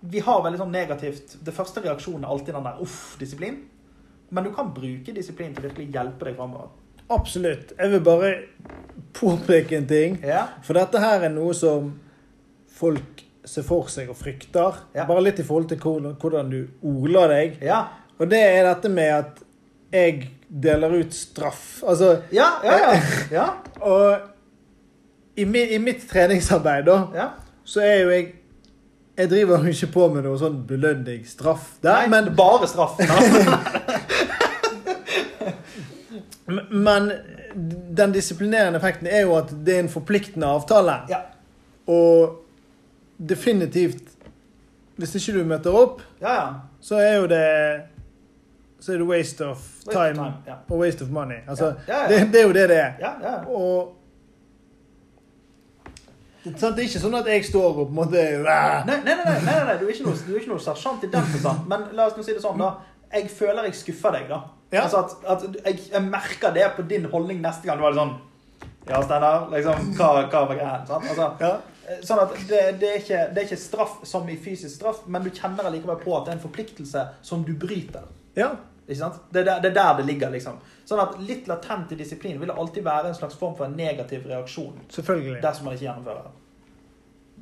vi 0.00 0.22
har 0.24 0.40
veldig 0.44 0.58
sånn 0.60 0.72
negativt 0.72 1.34
Det 1.44 1.52
første 1.52 1.82
reaksjonen 1.84 2.24
er 2.24 2.32
alltid 2.32 2.54
den 2.56 2.64
der 2.64 2.80
uff, 2.80 3.00
disiplin. 3.20 3.58
Men 4.30 4.46
du 4.46 4.52
kan 4.54 4.72
bruke 4.74 5.12
disiplin 5.14 5.52
til 5.54 5.64
å 5.64 5.68
virkelig 5.68 5.92
hjelpe 5.92 6.30
deg 6.30 6.38
framover. 6.38 6.72
Absolutt. 7.12 7.72
Jeg 7.78 7.92
vil 7.92 8.02
bare 8.04 8.32
påpeke 9.16 9.76
en 9.78 9.86
ting. 9.88 10.18
Ja. 10.26 10.46
For 10.66 10.78
dette 10.78 11.00
her 11.02 11.26
er 11.28 11.32
noe 11.32 11.54
som 11.56 11.92
folk 12.76 13.24
ser 13.46 13.64
for 13.66 13.90
seg 13.92 14.10
og 14.10 14.18
frykter. 14.18 14.80
Ja. 14.96 15.06
Bare 15.08 15.24
litt 15.24 15.40
i 15.40 15.46
forhold 15.46 15.70
til 15.70 15.80
hvordan, 15.80 16.16
hvordan 16.20 16.50
du 16.52 16.60
ordler 16.82 17.32
deg. 17.32 17.60
Ja. 17.64 17.84
Og 18.18 18.30
det 18.30 18.40
er 18.42 18.66
dette 18.66 18.90
med 18.92 19.12
at 19.14 19.42
jeg 19.94 20.30
deler 20.48 20.98
ut 21.00 21.14
straff. 21.14 21.82
Altså 21.86 22.16
Ja, 22.34 22.56
ja, 22.64 22.78
ja. 22.82 22.96
ja. 23.32 23.46
Og 23.80 25.36
i, 25.36 25.44
mi, 25.44 25.62
i 25.74 25.78
mitt 25.78 26.08
treningsarbeid, 26.10 26.86
da, 26.88 26.98
ja. 27.14 27.28
så 27.64 27.84
er 27.84 28.02
jo 28.02 28.10
jeg 28.10 28.34
Jeg 29.16 29.30
driver 29.30 29.62
jo 29.64 29.72
ikke 29.72 29.86
på 29.94 30.06
med 30.12 30.26
noe 30.26 30.36
sånn 30.36 30.58
belønning, 30.68 31.22
straff 31.24 31.78
der, 31.80 32.02
Nei, 32.02 32.08
men, 32.12 32.26
bare 32.36 32.66
straff. 32.68 32.98
men 36.70 37.10
den 37.96 38.12
disiplinerende 38.14 38.78
effekten 38.78 39.06
er 39.10 39.24
jo 39.26 39.34
at 39.38 39.50
det 39.66 39.74
er 39.74 39.80
en 39.84 39.88
forpliktende 39.92 40.46
avtale. 40.46 41.00
ja. 41.10 41.18
Og 41.86 42.42
definitivt 43.28 44.02
Hvis 44.96 45.14
ikke 45.14 45.38
du 45.38 45.44
møter 45.44 45.70
opp, 45.76 46.00
ja, 46.20 46.32
ja. 46.34 46.46
så 46.80 46.96
er 46.98 47.14
jo 47.16 47.26
det 47.26 47.82
Så 48.80 48.92
er 48.92 48.96
det 48.98 49.06
waste 49.06 49.46
of 49.46 49.56
Waste 49.86 49.88
of 49.88 49.94
time, 49.94 50.14
time, 50.14 50.34
ja. 50.46 50.54
og 50.68 50.78
waste 50.78 51.02
of 51.04 51.10
money. 51.10 51.36
Altså. 51.48 51.74
Det, 51.86 52.28
det 52.32 52.40
er 52.40 52.46
jo 52.46 52.52
det 52.52 52.68
det 52.68 52.76
er. 52.76 52.92
ja, 53.00 53.12
ja. 53.22 53.36
Og 53.46 53.92
det, 56.44 56.60
sant, 56.60 56.76
det 56.76 56.82
er 56.84 56.88
ikke 56.88 57.00
sånn 57.02 57.14
at 57.18 57.26
jeg 57.26 57.44
står 57.44 57.64
og 57.68 57.74
på 57.80 57.86
en 57.90 57.94
måte 57.96 58.20
Nei, 58.42 58.82
nei, 58.86 58.98
nei, 59.04 59.14
nei, 59.24 59.38
nei, 59.44 59.56
nei. 59.66 59.78
Du, 59.80 59.86
er 59.86 59.94
ikke 59.94 60.04
noe, 60.06 60.18
du 60.26 60.34
er 60.34 60.40
ikke 60.42 60.52
noe 60.52 60.62
sersjant 60.62 61.02
i 61.02 61.08
den 61.10 61.24
forstand. 61.32 61.64
Men 61.70 61.88
la 61.98 62.06
oss 62.06 62.14
nå 62.18 62.22
si 62.26 62.34
det 62.36 62.42
sånn, 62.44 62.60
da. 62.62 62.68
Jeg 63.14 63.30
føler 63.34 63.66
jeg 63.66 63.74
skuffer 63.80 64.14
deg, 64.14 64.28
da. 64.30 64.42
Ja. 64.72 64.82
Altså 64.82 64.98
at, 65.04 65.12
at 65.30 65.42
jeg, 65.64 65.80
jeg 65.92 66.02
merker 66.02 66.50
det 66.54 66.64
på 66.76 66.82
din 66.90 67.04
holdning 67.12 67.40
neste 67.44 67.66
gang. 67.68 67.78
Du 67.78 67.84
var 67.86 67.94
litt 67.94 68.00
sånn 68.02 68.16
Ja, 68.86 69.00
Steinar, 69.02 69.48
liksom, 69.50 69.88
hva, 69.98 70.08
hva 70.30 70.40
var 70.48 70.54
greia? 70.54 70.76
Altså, 70.86 71.26
Ja. 71.40 71.50
eh, 71.88 72.00
sånn 72.06 72.20
at 72.22 72.34
det, 72.48 72.60
det, 72.80 72.90
er 72.92 73.00
ikke, 73.02 73.20
det 73.34 73.42
er 73.42 73.46
ikke 73.48 73.58
straff 73.62 73.96
som 74.06 74.28
i 74.30 74.36
fysisk 74.38 74.76
straff, 74.76 75.00
men 75.06 75.22
du 75.26 75.30
kjenner 75.34 75.66
allikevel 75.70 75.98
på 76.04 76.14
at 76.18 76.24
det 76.28 76.32
er 76.34 76.38
en 76.38 76.44
forpliktelse 76.48 77.02
som 77.22 77.42
du 77.46 77.52
bryter. 77.54 78.06
ja. 78.38 78.52
Ikke 78.86 79.00
sant? 79.00 79.16
Det, 79.34 79.40
er 79.40 79.44
der, 79.48 79.60
det 79.64 79.70
er 79.72 79.74
der 79.74 79.96
det 79.98 80.04
ligger, 80.06 80.30
liksom. 80.30 80.60
Sånn 80.86 81.00
at 81.02 81.16
litt 81.18 81.48
latent 81.50 81.90
i 81.90 81.96
disiplin 81.98 82.36
vil 82.38 82.52
alltid 82.54 82.84
være 82.86 83.08
en 83.10 83.16
slags 83.18 83.34
form 83.34 83.56
for 83.58 83.66
en 83.66 83.72
negativ 83.74 84.28
reaksjon 84.30 84.76
Selvfølgelig. 84.94 85.40
dersom 85.42 85.66
man 85.66 85.74
ikke 85.74 85.88
gjennomfører. 85.88 86.28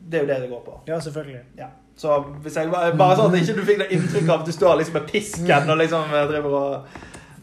Det 0.08 0.18
er 0.18 0.22
jo 0.24 0.28
det 0.30 0.38
det 0.46 0.48
går 0.54 0.62
på. 0.64 0.78
Ja, 0.88 0.96
selvfølgelig. 1.04 1.42
Ja. 1.60 1.68
Så 2.00 2.16
hvis 2.46 2.56
jeg 2.56 2.70
bare, 2.72 2.94
bare 2.96 3.16
sånn 3.20 3.34
at 3.36 3.42
ikke 3.42 3.58
du 3.58 3.62
fikk 3.68 3.82
det 3.82 3.90
inntrykk 3.92 4.30
av 4.32 4.40
at 4.40 4.48
du 4.48 4.52
står 4.56 4.78
liksom 4.80 4.96
med 4.96 5.06
pisken 5.12 5.70
og 5.74 5.78
liksom 5.82 6.16
driver 6.32 6.56
og 6.62 6.96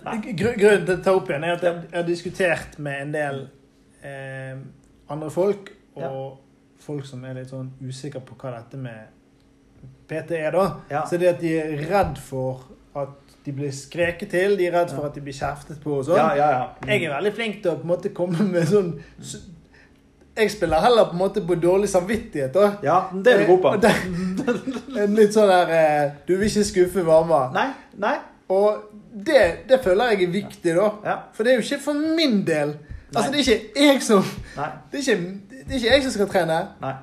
Grunnen 0.04 0.86
til 0.86 0.96
å 0.96 1.02
ta 1.04 1.14
opp 1.16 1.30
igjen 1.30 1.46
er 1.46 1.58
at 1.58 1.66
jeg 1.68 1.82
har 1.94 2.06
diskutert 2.08 2.78
med 2.82 3.02
en 3.06 3.12
del 3.14 3.42
eh, 4.02 4.56
andre 5.12 5.32
folk, 5.34 5.72
og 6.00 6.40
folk 6.82 7.06
som 7.06 7.24
er 7.28 7.38
litt 7.38 7.52
sånn 7.52 7.70
usikre 7.86 8.24
på 8.26 8.38
hva 8.42 8.56
dette 8.58 8.80
med 8.82 9.12
PT 10.10 10.38
er, 10.40 10.52
da. 10.56 10.66
Ja. 10.92 11.06
Så 11.08 11.20
det 11.22 11.30
at 11.36 11.42
de 11.42 11.54
er 11.60 11.86
redd 11.90 12.18
for 12.22 12.66
at 12.98 13.38
de 13.46 13.54
blir 13.56 13.72
skreket 13.74 14.34
til, 14.34 14.58
de 14.60 14.68
er 14.68 14.76
redd 14.76 14.92
for 14.94 15.08
at 15.08 15.16
de 15.16 15.24
blir 15.24 15.36
kjeftet 15.36 15.80
på 15.84 15.96
og 16.00 16.06
sånn. 16.10 16.20
Ja, 16.20 16.34
ja, 16.38 16.50
ja. 16.58 16.92
Jeg 16.92 17.08
er 17.08 17.16
veldig 17.16 17.34
flink 17.38 17.62
til 17.64 17.74
å 17.74 17.80
på 17.80 17.88
en 17.88 17.94
måte 17.94 18.12
komme 18.16 18.46
med 18.46 18.68
sånn 18.70 18.92
Jeg 20.38 20.52
spiller 20.54 20.84
heller 20.84 21.10
på 21.10 21.16
en 21.18 21.22
måte 21.22 21.44
på 21.48 21.58
dårlig 21.60 21.90
samvittighet, 21.92 22.54
da. 22.56 22.68
Ja, 22.86 22.98
det 23.14 23.34
er 23.34 23.46
du 23.46 23.56
god 23.56 23.64
på. 23.66 23.74
En 25.02 25.16
litt 25.16 25.34
sånn 25.36 25.50
der 25.50 25.72
eh, 25.76 26.14
Du 26.28 26.36
vil 26.36 26.48
ikke 26.50 26.68
skuffe 26.68 27.04
mamma. 27.08 27.46
Nei, 27.56 27.70
nei. 28.02 28.18
Og 28.52 28.82
det, 29.28 29.42
det 29.70 29.78
føler 29.84 30.12
jeg 30.14 30.24
er 30.28 30.32
viktig, 30.34 30.74
da. 30.76 30.88
Ja. 31.06 31.16
For 31.36 31.44
det 31.48 31.54
er 31.54 31.60
jo 31.60 31.64
ikke 31.68 31.84
for 31.84 32.00
min 32.18 32.42
del. 32.48 32.74
Altså, 33.16 33.32
det 33.32 33.40
er 33.40 33.56
ikke 33.56 33.86
jeg 33.86 34.02
som 34.04 34.24
det 34.92 35.00
er, 35.00 35.02
ikke, 35.02 35.16
det 35.52 35.72
er 35.72 35.80
ikke 35.80 35.92
jeg 35.94 36.04
som 36.06 36.14
skal 36.16 36.30
trene. 36.32 36.58
Nei. 36.82 36.94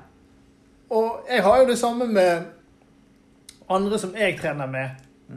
Og 0.89 1.25
jeg 1.29 1.43
har 1.45 1.59
jo 1.61 1.67
det 1.69 1.77
samme 1.77 2.07
med 2.09 2.41
andre 3.69 3.99
som 4.01 4.13
jeg 4.17 4.37
trener 4.39 4.65
med, 4.69 4.89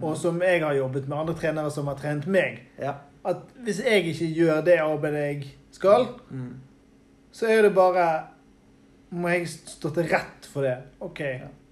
og 0.02 0.16
som 0.16 0.40
jeg 0.42 0.62
har 0.64 0.72
jobbet 0.78 1.08
med, 1.08 1.16
andre 1.18 1.34
trenere 1.36 1.70
som 1.70 1.86
har 1.92 1.98
trent 2.00 2.26
meg. 2.32 2.62
Ja. 2.80 2.94
At 3.28 3.42
hvis 3.62 3.82
jeg 3.84 4.06
ikke 4.14 4.30
gjør 4.34 4.62
det 4.66 4.78
arbeidet 4.80 5.24
jeg 5.28 5.50
skal, 5.72 6.06
Mm. 6.30 6.54
så 7.32 7.46
er 7.46 7.62
det 7.62 7.74
bare 7.74 8.22
Må 9.12 9.28
jeg 9.28 9.48
stå 9.48 9.90
til 9.92 10.06
rett 10.08 10.46
for 10.48 10.64
det. 10.64 10.76
OK, 11.00 11.18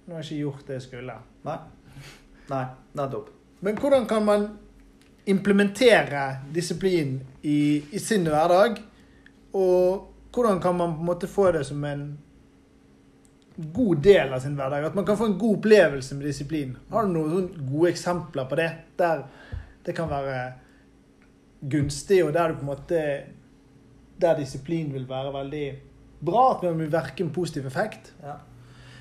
nå 0.05 0.13
har 0.13 0.21
jeg 0.21 0.25
ikke 0.31 0.35
gjort 0.43 0.67
det 0.67 0.73
jeg 0.73 0.81
skulle. 0.81 1.13
Nei. 1.43 1.55
Nei, 2.51 2.65
nettopp. 2.93 3.29
Men 3.61 3.77
hvordan 3.77 4.07
kan 4.09 4.25
man 4.25 4.47
implementere 5.25 6.37
disiplin 6.53 7.19
i, 7.41 7.83
i 7.91 7.99
sin 7.99 8.25
hverdag? 8.25 8.81
Og 9.53 10.07
hvordan 10.33 10.61
kan 10.61 10.77
man 10.77 10.95
på 10.95 10.99
en 10.99 11.05
måte 11.05 11.27
få 11.29 11.51
det 11.51 11.65
som 11.67 11.83
en 11.85 12.05
god 13.55 14.01
del 14.01 14.33
av 14.33 14.39
sin 14.41 14.55
hverdag? 14.57 14.85
At 14.85 14.95
man 14.97 15.05
kan 15.05 15.17
få 15.17 15.29
en 15.29 15.37
god 15.37 15.59
opplevelse 15.59 16.15
med 16.17 16.25
disiplin. 16.25 16.73
Har 16.89 17.05
du 17.05 17.13
noen 17.13 17.51
gode 17.69 17.91
eksempler 17.91 18.49
på 18.49 18.57
det? 18.57 18.71
Der 18.97 19.25
det 19.85 19.95
kan 19.97 20.09
være 20.09 20.53
gunstig, 21.71 22.19
og 22.25 22.33
der 22.33 22.51
du 22.51 22.59
på 22.59 22.65
en 22.65 22.73
måte 22.73 22.99
Der 24.21 24.37
disiplin 24.37 24.93
vil 24.93 25.09
være 25.09 25.33
veldig 25.33 25.67
bra. 26.25 26.55
At 26.55 26.63
man 26.63 26.79
vil 26.79 26.91
verke 26.91 27.23
en 27.23 27.33
positiv 27.33 27.65
effekt. 27.65 28.13
Ja. 28.23 28.33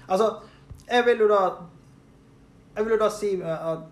Altså, 0.08 0.34
jeg 0.90 1.04
vil 1.06 1.18
jo 1.24 1.28
da 1.28 1.40
Jeg 2.76 2.84
vil 2.84 2.92
jo 2.92 3.00
da 3.04 3.10
si 3.10 3.32
at 3.40 3.88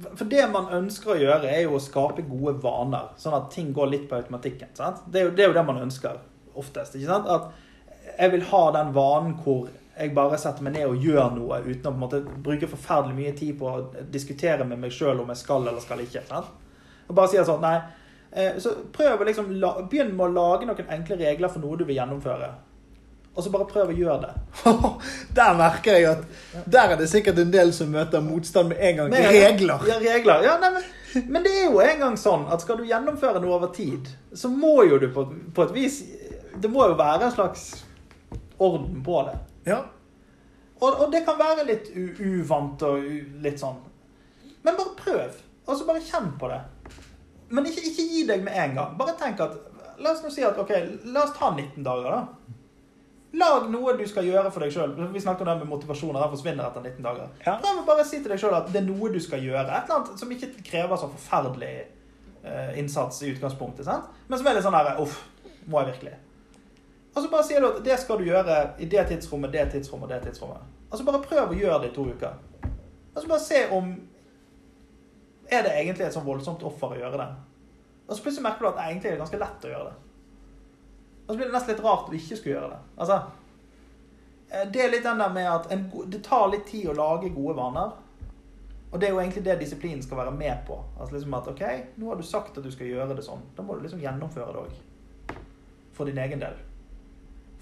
For 0.00 0.24
det 0.28 0.44
man 0.52 0.70
ønsker 0.72 1.12
å 1.12 1.18
gjøre, 1.20 1.50
er 1.50 1.66
jo 1.66 1.76
å 1.76 1.82
skape 1.82 2.24
gode 2.24 2.54
vaner. 2.62 3.12
Sånn 3.20 3.36
at 3.36 3.50
ting 3.52 3.72
går 3.76 3.90
litt 3.92 4.08
på 4.08 4.16
automatikken. 4.16 4.72
Det, 4.72 5.20
er 5.20 5.28
jo, 5.28 5.34
det 5.36 5.44
er 5.44 5.50
jo 5.50 5.56
det 5.58 5.66
man 5.68 5.82
ønsker 5.82 6.20
oftest. 6.58 6.96
ikke 6.96 7.10
sant? 7.10 7.28
At 7.28 8.18
jeg 8.18 8.32
vil 8.32 8.46
ha 8.50 8.62
den 8.76 8.92
vanen 8.96 9.36
hvor 9.44 9.68
jeg 9.92 10.14
bare 10.16 10.38
setter 10.40 10.64
meg 10.64 10.78
ned 10.78 10.88
og 10.88 11.04
gjør 11.04 11.34
noe 11.36 11.60
uten 11.66 11.84
å 11.84 11.90
på 11.90 11.92
en 11.92 12.00
måte 12.00 12.20
bruke 12.24 12.68
forferdelig 12.70 13.16
mye 13.18 13.34
tid 13.36 13.58
på 13.60 13.68
å 13.68 14.04
diskutere 14.12 14.64
med 14.64 14.80
meg 14.80 14.94
sjøl 14.94 15.20
om 15.20 15.32
jeg 15.32 15.42
skal 15.42 15.66
eller 15.66 15.84
skal 15.84 16.00
ikke. 16.04 16.24
sant? 16.28 16.48
Og 17.08 17.16
bare 17.18 17.28
sier 17.28 17.44
sånn, 17.44 17.64
nei, 17.64 17.76
eh, 18.32 18.56
så 18.62 18.74
prøv 18.94 19.20
å 19.20 19.28
liksom, 19.28 19.52
Begynn 19.90 20.14
med 20.16 20.30
å 20.30 20.32
lage 20.32 20.68
noen 20.68 20.94
enkle 20.96 21.20
regler 21.20 21.52
for 21.52 21.64
noe 21.64 21.76
du 21.76 21.84
vil 21.84 21.98
gjennomføre. 21.98 22.48
Og 23.34 23.44
så 23.44 23.50
bare 23.52 23.64
prøv 23.64 23.88
å 23.88 23.94
gjøre 23.96 24.18
det. 24.26 24.32
Der 25.38 25.54
merker 25.56 25.94
jeg 25.96 26.08
at 26.10 26.24
der 26.68 26.90
er 26.92 26.98
det 27.00 27.06
sikkert 27.08 27.38
en 27.40 27.52
del 27.54 27.70
som 27.72 27.88
møter 27.94 28.20
motstand 28.20 28.68
med 28.74 28.82
en 28.84 28.96
gang. 28.98 29.08
Men- 29.14 29.28
Regler. 29.32 29.86
Ja, 29.88 29.96
regler. 30.02 30.42
Ja, 30.44 30.58
nei, 30.60 30.68
men, 30.74 31.30
men 31.32 31.46
det 31.46 31.52
er 31.62 31.64
jo 31.70 31.80
en 31.80 32.02
gang 32.02 32.18
sånn 32.20 32.44
at 32.52 32.60
skal 32.60 32.76
du 32.76 32.84
gjennomføre 32.90 33.40
noe 33.40 33.54
over 33.56 33.72
tid, 33.72 34.10
så 34.36 34.50
må 34.52 34.82
jo 34.84 34.98
du 35.00 35.08
på, 35.14 35.24
på 35.56 35.64
et 35.64 35.72
vis 35.76 36.02
Det 36.60 36.68
må 36.68 36.84
jo 36.90 36.98
være 37.00 37.24
en 37.30 37.32
slags 37.32 37.64
orden 38.60 39.00
på 39.06 39.22
det. 39.30 39.38
Ja. 39.72 39.80
Og, 40.82 40.90
og 41.06 41.08
det 41.14 41.24
kan 41.24 41.38
være 41.40 41.64
litt 41.70 41.88
uvant 42.20 42.82
og 42.84 43.00
u 43.00 43.16
litt 43.42 43.60
sånn. 43.62 43.80
Men 44.62 44.76
bare 44.76 44.92
prøv. 44.98 45.40
Og 45.66 45.78
så 45.78 45.86
bare 45.88 46.04
kjenn 46.04 46.34
på 46.38 46.50
det. 46.52 46.60
Men 47.48 47.66
ikke, 47.70 47.84
ikke 47.88 48.04
gi 48.12 48.26
deg 48.28 48.44
med 48.44 48.56
en 48.58 48.76
gang. 48.76 48.96
Bare 49.00 49.16
tenk 49.20 49.40
at 49.40 49.56
La 50.02 50.10
oss 50.16 50.22
nå 50.24 50.30
si 50.34 50.42
at 50.42 50.56
OK, 50.58 50.70
la 51.14 51.22
oss 51.22 51.34
ta 51.36 51.52
19 51.54 51.84
dager, 51.86 52.10
da. 52.10 52.56
Lag 53.32 53.70
noe 53.72 53.94
du 53.96 54.02
skal 54.08 54.26
gjøre 54.28 54.50
for 54.52 54.60
deg 54.64 54.74
sjøl. 54.74 54.90
Vi 55.14 55.20
snakket 55.24 55.46
om 55.46 55.48
det 55.48 55.62
med 55.62 55.70
motivasjon. 55.70 56.12
og 56.12 56.20
Den 56.20 56.32
forsvinner 56.34 56.66
etter 56.66 56.84
19 56.84 57.06
dager. 57.06 57.30
Ja. 57.46 57.54
Prøv 57.62 57.80
å 57.80 57.86
bare 57.88 58.04
si 58.04 58.20
til 58.20 58.28
deg 58.32 58.40
sjøl 58.42 58.56
at 58.58 58.68
det 58.68 58.82
er 58.82 58.88
noe 58.90 59.08
du 59.12 59.20
skal 59.24 59.40
gjøre. 59.40 59.64
Et 59.68 59.88
eller 59.88 60.02
annet 60.02 60.20
som 60.20 60.34
ikke 60.34 60.50
krever 60.66 61.00
så 61.00 61.08
forferdelig 61.14 61.72
eh, 62.44 62.74
innsats 62.82 63.22
i 63.22 63.32
utgangspunktet. 63.32 63.86
sant? 63.88 64.12
Men 64.28 64.38
som 64.40 64.50
er 64.50 64.58
litt 64.58 64.66
sånn 64.66 64.76
her 64.76 65.00
Uff, 65.00 65.16
må 65.64 65.80
jeg 65.80 65.94
virkelig? 65.94 66.14
Og 67.14 67.22
så 67.22 67.28
bare 67.32 67.44
sier 67.48 67.60
du 67.60 67.68
at 67.68 67.80
det 67.84 67.98
skal 68.00 68.20
du 68.20 68.28
gjøre 68.28 68.58
i 68.80 68.88
det 68.88 69.06
tidsrommet, 69.08 69.52
det 69.52 69.66
tidsrommet, 69.74 70.12
det 70.12 70.22
tidsrommet. 70.26 70.68
Altså 70.90 71.04
bare 71.08 71.24
prøv 71.24 71.52
å 71.52 71.56
gjøre 71.56 71.80
det 71.82 71.92
i 71.92 71.96
to 71.96 72.06
uker. 72.08 72.36
Og 73.12 73.20
så 73.20 73.28
bare 73.28 73.44
se 73.44 73.66
om 73.76 73.92
Er 75.52 75.66
det 75.66 75.72
egentlig 75.76 76.06
et 76.06 76.14
sånn 76.14 76.24
voldsomt 76.24 76.62
offer 76.64 76.94
å 76.94 76.96
gjøre 76.96 77.18
det? 77.20 77.26
Og 78.08 78.14
så 78.16 78.24
plutselig 78.24 78.44
merker 78.46 78.64
du 78.64 78.68
at 78.70 78.78
det 78.78 78.86
egentlig 78.88 79.10
er 79.10 79.18
ganske 79.20 79.40
lett 79.40 79.66
å 79.66 79.72
gjøre 79.72 79.90
det. 79.90 80.11
Og 81.32 81.34
så 81.34 81.38
blir 81.40 81.48
det 81.48 81.54
nesten 81.54 81.72
litt 81.72 81.84
rart 81.84 82.10
å 82.10 82.12
ikke 82.12 82.36
skulle 82.36 82.58
gjøre 82.58 82.68
det. 82.74 82.78
Altså, 83.00 83.14
eh, 84.50 84.64
det 84.68 84.82
er 84.84 84.90
litt 84.92 85.06
den 85.06 85.22
der 85.22 85.30
med 85.32 85.46
at 85.48 85.70
en, 85.72 85.86
det 86.12 86.18
tar 86.26 86.50
litt 86.52 86.66
tid 86.68 86.90
å 86.92 86.96
lage 86.98 87.30
gode 87.32 87.54
vaner. 87.56 87.94
Og 88.90 89.00
det 89.00 89.08
er 89.08 89.14
jo 89.14 89.20
egentlig 89.22 89.44
det 89.46 89.54
disiplinen 89.62 90.02
skal 90.04 90.18
være 90.20 90.34
med 90.36 90.66
på. 90.66 90.76
Altså 91.00 91.14
liksom 91.14 91.38
at 91.38 91.48
ok, 91.48 91.62
nå 91.96 92.10
har 92.10 92.20
du 92.20 92.26
sagt 92.28 92.58
at 92.60 92.66
du 92.66 92.68
skal 92.74 92.90
gjøre 92.90 93.16
det 93.16 93.24
sånn. 93.24 93.40
Da 93.56 93.64
må 93.64 93.78
du 93.78 93.86
liksom 93.86 94.02
gjennomføre 94.04 94.52
det 94.52 94.66
òg. 94.66 95.38
For 95.96 96.04
din 96.04 96.20
egen 96.20 96.42
del. 96.44 96.60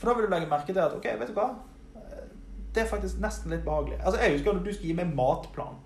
For 0.00 0.10
da 0.10 0.16
vil 0.18 0.26
du 0.26 0.34
legge 0.34 0.50
merke 0.50 0.72
til 0.74 0.82
at 0.82 0.96
ok, 0.96 1.06
vet 1.20 1.30
du 1.30 1.38
hva? 1.38 1.46
Eh, 1.94 2.26
Det 2.74 2.82
er 2.82 2.90
faktisk 2.90 3.22
nesten 3.22 3.54
litt 3.54 3.62
behagelig. 3.64 4.00
Altså 4.02 4.18
Jeg 4.24 4.32
husker 4.40 4.56
at 4.58 4.64
du 4.66 4.72
skulle 4.72 4.90
gi 4.90 4.98
meg 4.98 5.14
matplan. 5.14 5.78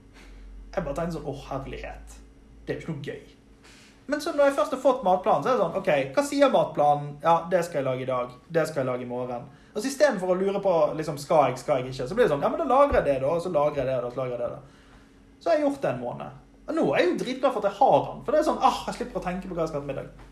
Jeg 0.73 0.85
bare 0.85 0.97
tenkte 0.97 1.19
sånn 1.19 1.29
Å, 1.29 1.37
herlighet. 1.51 2.17
Det 2.65 2.73
er 2.73 2.81
jo 2.81 2.87
ikke 2.87 2.97
noe 2.97 3.09
gøy. 3.13 3.23
Men 4.07 4.21
så 4.21 4.35
når 4.35 4.51
jeg 4.51 4.57
først 4.59 4.75
har 4.77 4.81
fått 4.83 5.05
matplanen, 5.07 5.45
så 5.45 5.51
er 5.51 5.57
det 5.57 5.65
sånn 5.65 5.79
OK, 5.81 5.91
hva 6.17 6.25
sier 6.29 6.51
matplanen? 6.53 7.13
Ja, 7.25 7.39
det 7.51 7.63
skal 7.65 7.81
jeg 7.81 7.87
lage 7.87 8.05
i 8.05 8.09
dag. 8.11 8.35
Det 8.53 8.67
skal 8.69 8.83
jeg 8.83 8.91
lage 8.91 9.07
i 9.07 9.09
morgen. 9.09 9.47
Og 9.73 9.81
så 9.81 9.89
istedenfor 9.89 10.35
å 10.35 10.39
lure 10.39 10.61
på 10.63 10.75
liksom, 10.99 11.17
skal 11.19 11.49
jeg, 11.49 11.63
skal 11.63 11.81
jeg 11.81 11.95
ikke, 11.95 12.09
så 12.11 12.17
blir 12.17 12.27
det 12.27 12.35
sånn 12.35 12.45
Ja, 12.45 12.51
men 12.53 12.61
da 12.61 12.69
lagrer 12.69 13.01
jeg 13.01 13.07
det, 13.09 13.17
da. 13.25 13.33
Og 13.33 13.43
så 13.43 13.53
lagrer 13.55 13.81
jeg 13.83 13.89
det, 13.89 13.97
da. 14.05 14.13
Så 14.13 14.21
lagrer 14.21 14.37
jeg 14.37 14.43
det, 14.45 14.51
da. 14.53 15.01
Så 15.41 15.51
har 15.51 15.57
jeg 15.57 15.67
gjort 15.67 15.81
det 15.83 15.91
en 15.95 16.05
måned. 16.05 16.37
Og 16.65 16.79
nå 16.79 16.85
er 16.93 17.01
jeg 17.01 17.09
jo 17.09 17.17
dritglad 17.25 17.57
for 17.57 17.65
at 17.65 17.71
jeg 17.71 17.79
har 17.81 17.99
den. 18.05 18.23
For 18.25 18.33
det 18.33 18.41
er 18.41 18.47
sånn 18.47 18.63
ah, 18.65 18.79
jeg 18.89 18.99
slipper 18.99 19.21
å 19.21 19.25
tenke 19.25 19.49
på 19.49 19.57
hva 19.57 19.65
jeg 19.65 19.73
skal 19.73 19.81
ha 19.81 19.85
til 19.85 19.91
middag. 19.91 20.31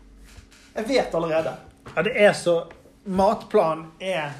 Jeg 0.73 0.89
vet 0.89 1.17
allerede. 1.19 1.57
ja, 1.89 2.05
det 2.05 2.13
er 2.17 2.33
så 2.37 2.55
Matplan 3.03 3.83
er 3.99 4.31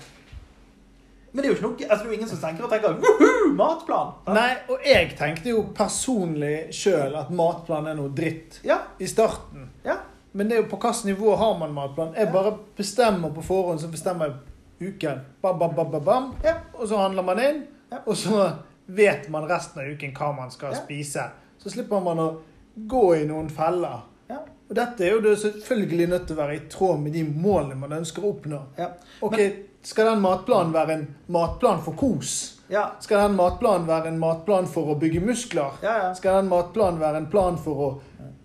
Men 1.33 1.41
det 1.41 1.49
er 1.49 1.49
jo 1.49 1.55
ikke 1.57 1.65
noe, 1.65 1.89
altså, 1.89 2.03
det 2.03 2.05
er 2.05 2.11
jo 2.13 2.17
ingen 2.19 2.29
som 2.29 2.37
tenker 2.43 2.63
og 2.63 2.69
tenker 2.69 2.97
Woohoo! 3.01 3.53
Matplan! 3.57 4.11
Ja. 4.27 4.33
Nei, 4.37 4.49
og 4.69 4.83
jeg 4.85 5.15
tenkte 5.17 5.49
jo 5.49 5.63
personlig 5.75 6.55
sjøl 6.77 7.15
at 7.17 7.31
matplan 7.33 7.87
er 7.89 7.95
noe 7.97 8.11
dritt 8.13 8.59
Ja. 8.63 8.77
i 8.99 9.07
starten. 9.09 9.69
Ja. 9.85 9.95
Men 10.33 10.49
det 10.49 10.57
er 10.57 10.61
jo 10.63 10.69
på 10.69 10.77
hvilket 10.81 11.05
nivå 11.09 11.35
har 11.37 11.57
man 11.59 11.73
matplan? 11.73 12.13
Jeg 12.17 12.31
bare 12.33 12.53
bestemmer 12.77 13.33
på 13.33 13.41
forhånd, 13.45 13.81
så 13.81 13.89
bestemmer 13.91 14.29
jeg 14.29 14.93
uken. 14.93 15.19
Bam, 15.41 15.59
bam, 15.59 15.75
bam, 15.75 15.91
bam, 15.91 16.03
bam. 16.05 16.29
Ja. 16.43 16.55
Og 16.73 16.87
så 16.87 16.97
handler 17.01 17.23
man 17.23 17.39
inn, 17.39 17.63
Ja. 17.91 17.97
og 18.05 18.15
så 18.17 18.51
vet 18.87 19.29
man 19.29 19.45
resten 19.49 19.81
av 19.81 19.87
uken 19.93 20.13
hva 20.13 20.31
man 20.35 20.51
skal 20.51 20.75
spise. 20.75 21.27
Så 21.57 21.69
slipper 21.69 22.01
man 22.03 22.17
å 22.19 22.29
gå 22.77 23.03
i 23.21 23.25
noen 23.25 23.49
feller. 23.49 24.01
Ja. 24.29 24.37
Og 24.69 24.75
dette 24.75 25.05
er 25.05 25.11
jo 25.15 25.21
det 25.21 25.37
selvfølgelig 25.39 26.07
nødt 26.09 26.27
til 26.27 26.35
å 26.35 26.39
være 26.41 26.55
i 26.55 26.63
tråd 26.69 26.99
med 26.99 27.13
de 27.13 27.23
målene 27.23 27.75
man 27.77 27.91
ønsker 28.01 28.21
å 28.23 28.33
oppnå. 28.33 28.61
Ja. 28.77 28.87
Ok, 29.21 29.37
Men- 29.37 29.63
Skal 29.83 30.05
den 30.05 30.21
matplanen 30.23 30.71
være 30.73 30.93
en 30.93 31.07
matplan 31.27 31.81
for 31.83 31.95
kos? 31.99 32.61
Ja. 32.71 32.85
Skal 33.03 33.19
den 33.27 33.35
matplanen 33.35 33.87
være 33.87 34.13
en 34.13 34.19
matplan 34.19 34.67
for 34.71 34.93
å 34.93 34.95
bygge 34.99 35.19
muskler? 35.21 35.75
Ja, 35.83 35.95
ja. 36.05 36.13
Skal 36.15 36.39
den 36.39 36.51
matplanen 36.51 37.01
være 37.01 37.19
en 37.19 37.27
plan 37.31 37.59
for 37.59 37.83
å 37.87 37.89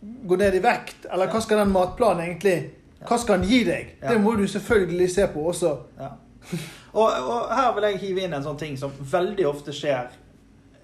gå 0.02 0.38
ned 0.40 0.59
i 0.59 0.62
vekt? 0.64 1.07
Eller 1.07 1.30
hva 1.30 1.42
skal 1.45 1.62
den 1.62 1.75
matplanen 1.75 2.26
egentlig 2.26 2.57
Hva 3.07 3.14
skal 3.23 3.38
den 3.38 3.47
gi 3.47 3.61
deg? 3.68 3.92
Det 4.02 4.16
må 4.18 4.33
du 4.35 4.42
selvfølgelig 4.50 5.07
se 5.14 5.28
på 5.30 5.45
også. 5.52 5.76
Ja. 6.00 6.16
Og, 6.99 7.07
og 7.07 7.52
her 7.54 7.71
vil 7.76 7.87
jeg 7.87 8.00
hive 8.02 8.25
inn 8.25 8.35
en 8.35 8.42
sånn 8.42 8.59
ting 8.59 8.75
som 8.80 8.90
veldig 9.12 9.47
ofte 9.47 9.75
skjer 9.76 10.11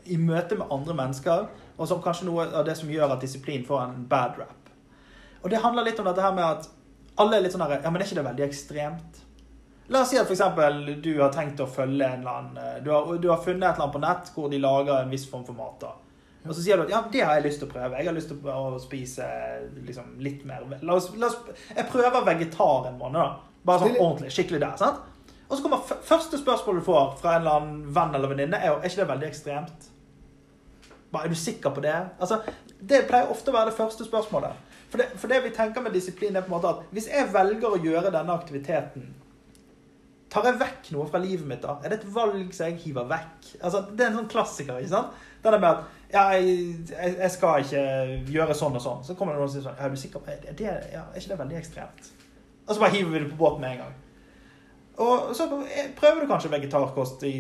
i 0.04 0.18
møte 0.20 0.54
med 0.61 0.70
andre 0.70 0.94
mennesker, 0.94 1.49
og 1.75 1.88
som 1.90 2.02
kanskje 2.04 2.28
noe 2.28 2.46
av 2.46 2.66
det 2.68 2.76
som 2.78 2.90
gjør 2.92 3.16
at 3.16 3.25
disiplin 3.25 3.64
får 3.66 3.80
en 3.88 4.06
bad 4.08 4.38
rap. 4.38 4.70
Og 5.42 5.50
det 5.50 5.62
handler 5.64 5.88
litt 5.88 5.99
om 5.99 6.06
dette 6.06 6.23
her 6.23 6.37
med 6.37 6.44
at 6.44 6.68
alle 7.20 7.38
er 7.38 7.44
litt 7.44 7.54
sånn 7.54 7.64
her 7.64 7.80
Ja, 7.80 7.90
men 7.90 8.02
er 8.02 8.06
ikke 8.06 8.20
det 8.20 8.28
veldig 8.28 8.46
ekstremt? 8.46 9.25
La 9.92 10.00
oss 10.00 10.08
si 10.14 10.16
at 10.16 10.30
f.eks. 10.30 10.40
du 11.04 11.10
har 11.20 11.32
tenkt 11.32 11.60
å 11.60 11.66
følge 11.68 12.06
en 12.06 12.22
eller 12.22 12.38
annen 12.38 12.60
eh, 12.62 12.76
du 12.84 12.88
har, 12.94 13.10
du 13.20 13.28
har 13.28 13.42
funnet 13.44 13.66
et 13.68 13.74
eller 13.74 13.84
annet 13.84 13.96
på 13.96 14.04
nett 14.04 14.30
hvor 14.32 14.48
de 14.52 14.60
lager 14.62 14.96
en 14.96 15.12
viss 15.12 15.26
form 15.28 15.44
for 15.44 15.56
mat. 15.58 15.76
da. 15.82 15.92
Og 16.44 16.52
så 16.52 16.60
sier 16.60 16.76
du 16.76 16.84
at 16.84 16.92
ja, 16.92 17.00
det 17.12 17.22
har 17.24 17.38
jeg 17.38 17.46
lyst 17.46 17.60
til 17.62 17.68
å 17.68 17.72
prøve. 17.72 17.98
Jeg 18.00 18.08
har 18.08 18.16
lyst 18.16 18.30
til 18.32 18.52
å 18.52 18.78
spise 18.80 19.26
liksom, 19.80 20.14
litt 20.24 20.44
mer 20.48 20.64
La 20.82 20.96
oss, 20.96 21.10
la 21.16 21.30
oss, 21.30 21.38
Jeg 21.70 21.88
prøver 21.92 22.26
vegetar 22.26 22.90
en 22.90 23.00
måned, 23.00 23.20
da. 23.20 23.60
Bare 23.64 23.86
sånn 23.86 23.96
ordentlig. 23.96 24.32
Skikkelig 24.32 24.60
der. 24.60 24.76
sant? 24.80 25.00
Og 25.48 25.56
så 25.56 25.64
kommer 25.64 25.80
første 26.04 26.40
spørsmål 26.40 26.80
du 26.80 26.84
får 26.84 27.16
fra 27.20 27.36
en 27.36 27.44
eller 27.44 27.58
annen 27.60 27.80
venn 27.96 28.16
eller 28.16 28.32
venninne, 28.32 28.60
er 28.60 28.72
jo 28.72 28.78
er 28.80 28.88
ikke 28.88 29.02
det 29.02 29.10
veldig 29.12 29.28
ekstremt. 29.28 29.88
Bare, 31.12 31.28
er 31.28 31.32
du 31.32 31.38
sikker 31.38 31.72
på 31.72 31.84
det? 31.84 31.96
Altså, 32.18 32.40
Det 32.80 33.04
pleier 33.08 33.32
ofte 33.32 33.52
å 33.52 33.56
være 33.56 33.70
det 33.70 33.78
første 33.78 34.04
spørsmålet. 34.04 34.72
For 34.92 35.00
det, 35.00 35.06
for 35.20 35.32
det 35.32 35.42
vi 35.44 35.52
tenker 35.56 35.84
med 35.84 35.94
disiplin, 35.96 36.36
er 36.36 36.44
på 36.44 36.52
en 36.52 36.56
måte 36.56 36.72
at 36.72 36.88
hvis 36.92 37.08
jeg 37.08 37.32
velger 37.32 37.72
å 37.72 37.80
gjøre 37.80 38.12
denne 38.12 38.36
aktiviteten 38.36 39.12
Tar 40.34 40.48
jeg 40.48 40.58
vekk 40.58 40.88
noe 40.96 41.06
fra 41.06 41.20
livet 41.22 41.46
mitt 41.46 41.62
da? 41.62 41.76
Er 41.84 41.92
det 41.92 42.00
et 42.00 42.08
valg 42.10 42.48
som 42.56 42.66
jeg 42.66 42.80
hiver 42.82 43.06
vekk? 43.06 43.52
Altså, 43.60 43.84
Det 43.90 44.02
er 44.02 44.08
en 44.10 44.16
sånn 44.18 44.30
klassiker. 44.32 44.80
ikke 44.80 44.90
sant? 44.90 45.20
Den 45.44 45.54
er 45.54 45.60
med 45.62 45.68
at 45.68 46.14
ja, 46.14 46.24
jeg, 46.34 47.18
jeg 47.20 47.30
skal 47.30 47.62
ikke 47.62 47.82
gjøre 48.34 48.56
sånn 48.58 48.74
og 48.74 48.82
sånn. 48.82 49.04
Så 49.06 49.14
kommer 49.14 49.34
det 49.36 49.42
noen 49.42 49.50
og 49.50 49.52
sier 49.54 49.66
sånn 49.66 49.78
Er 49.78 49.92
du 49.92 50.00
sikker 50.00 50.24
på 50.24 50.32
det? 50.32 50.56
det 50.58 50.66
ja, 50.66 51.04
er 51.04 51.20
ikke 51.20 51.34
det 51.34 51.38
veldig 51.44 51.60
ekstremt? 51.60 52.08
Og 52.64 52.72
så 52.74 52.80
bare 52.82 52.96
hiver 52.96 53.12
vi 53.12 53.22
det 53.22 53.30
på 53.30 53.38
båten 53.44 53.62
med 53.62 53.76
en 53.76 53.84
gang. 53.84 53.94
Og 55.04 55.30
så 55.36 55.46
prøver 55.98 56.22
du 56.22 56.30
kanskje 56.30 56.50
vegetarkost 56.52 57.22
i 57.26 57.32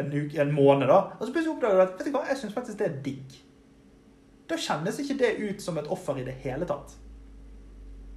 en, 0.00 0.10
uke, 0.12 0.40
en 0.40 0.52
måned, 0.54 0.88
da. 0.88 0.98
Og 1.18 1.26
så 1.26 1.32
plutselig 1.32 1.54
oppdager 1.54 1.76
du 1.80 1.84
at 1.84 1.94
vet 1.98 2.08
du 2.08 2.14
hva, 2.14 2.24
jeg 2.28 2.40
syns 2.42 2.56
faktisk 2.56 2.80
det 2.80 2.88
er 2.88 2.98
digg. 3.04 3.38
Da 4.48 4.56
kjennes 4.60 5.00
ikke 5.00 5.16
det 5.20 5.30
ut 5.40 5.64
som 5.64 5.80
et 5.80 5.88
offer 5.92 6.20
i 6.20 6.26
det 6.28 6.36
hele 6.44 6.68
tatt. 6.68 6.96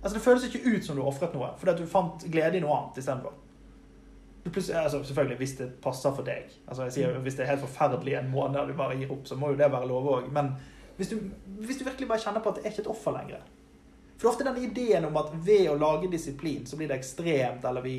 Altså 0.02 0.16
Det 0.16 0.24
føles 0.24 0.48
ikke 0.48 0.76
ut 0.76 0.86
som 0.86 0.98
du 0.98 1.04
ofret 1.06 1.34
noe, 1.36 1.52
fordi 1.58 1.72
at 1.76 1.80
du 1.80 1.88
fant 1.90 2.24
glede 2.32 2.60
i 2.60 2.64
noe 2.64 2.78
annet 2.78 3.00
istedenfor. 3.00 3.36
Altså, 4.46 5.04
selvfølgelig, 5.04 5.38
hvis 5.38 5.56
det 5.60 5.68
passer 5.84 6.14
for 6.16 6.26
deg. 6.26 6.50
Altså 6.68 6.84
jeg 6.88 6.94
sier, 6.96 7.18
Hvis 7.20 7.36
det 7.38 7.46
er 7.46 7.52
helt 7.54 7.66
forferdelig 7.66 8.16
en 8.18 8.32
måned 8.32 8.60
og 8.60 8.70
du 8.72 8.74
bare 8.78 8.98
gir 8.98 9.12
opp, 9.14 9.28
så 9.30 9.36
må 9.38 9.52
jo 9.52 9.60
det 9.60 9.72
være 9.72 9.88
lov 9.88 10.08
òg. 10.16 10.32
Men 10.34 10.56
hvis 10.98 11.12
du, 11.14 11.20
hvis 11.62 11.78
du 11.78 11.86
virkelig 11.86 12.08
bare 12.08 12.24
kjenner 12.24 12.42
på 12.42 12.50
at 12.50 12.58
det 12.58 12.66
er 12.66 12.74
ikke 12.74 12.84
et 12.86 12.94
offer 12.94 13.14
lenger 13.16 13.44
For 14.18 14.24
det 14.24 14.26
er 14.26 14.32
ofte 14.32 14.48
den 14.48 14.64
ideen 14.66 15.06
om 15.06 15.18
at 15.18 15.32
ved 15.46 15.70
å 15.70 15.78
lage 15.78 16.10
disiplin, 16.12 16.66
så 16.66 16.78
blir 16.78 16.90
det 16.90 16.98
ekstremt, 16.98 17.66
eller 17.66 17.86
vi 17.86 17.96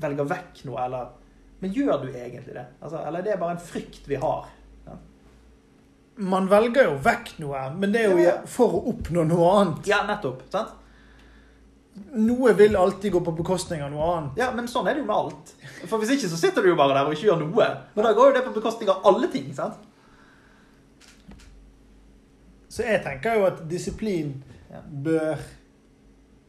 velger 0.00 0.28
vekk 0.28 0.62
noe, 0.68 0.84
eller 0.84 1.16
Men 1.60 1.72
gjør 1.74 2.04
du 2.04 2.08
egentlig 2.12 2.54
det? 2.54 2.66
Altså, 2.80 3.00
eller 3.06 3.26
er 3.26 3.40
bare 3.40 3.56
en 3.56 3.64
frykt 3.72 4.06
vi 4.08 4.20
har? 4.22 4.46
Man 6.18 6.48
velger 6.50 6.88
jo 6.88 6.94
vekk 7.02 7.32
noe, 7.42 7.60
men 7.78 7.92
det 7.94 8.00
er 8.02 8.14
jo 8.14 8.32
for 8.50 8.74
å 8.74 8.80
oppnå 8.92 9.22
noe 9.26 9.50
annet. 9.60 9.90
Ja, 9.90 10.00
nettopp. 10.06 10.44
sant? 10.50 10.74
Noe 12.14 12.52
vil 12.58 12.76
alltid 12.76 13.12
gå 13.12 13.20
på 13.24 13.32
bekostning 13.36 13.82
av 13.82 13.90
noe 13.92 14.06
annet. 14.16 14.38
Ja, 14.40 14.50
Men 14.54 14.66
sånn 14.70 14.86
er 14.88 14.94
det 14.94 15.02
jo 15.04 15.08
med 15.08 15.16
alt. 15.16 15.52
For 15.86 15.98
Hvis 15.98 16.10
ikke 16.16 16.28
så 16.32 16.36
sitter 16.40 16.62
du 16.62 16.68
jo 16.72 16.76
bare 16.78 16.94
der 16.96 17.06
og 17.06 17.12
ikke 17.16 17.28
gjør 17.30 17.42
noe. 17.44 17.68
Men 17.94 18.04
da 18.08 18.12
går 18.16 18.30
jo 18.30 18.36
det 18.38 18.44
på 18.46 18.54
bekostning 18.56 18.88
av 18.92 19.06
alle 19.06 19.28
ting. 19.32 19.52
sant? 19.54 19.78
Så 22.68 22.84
jeg 22.84 23.02
tenker 23.04 23.38
jo 23.38 23.46
at 23.48 23.62
disiplin 23.70 24.34
bør 25.04 25.38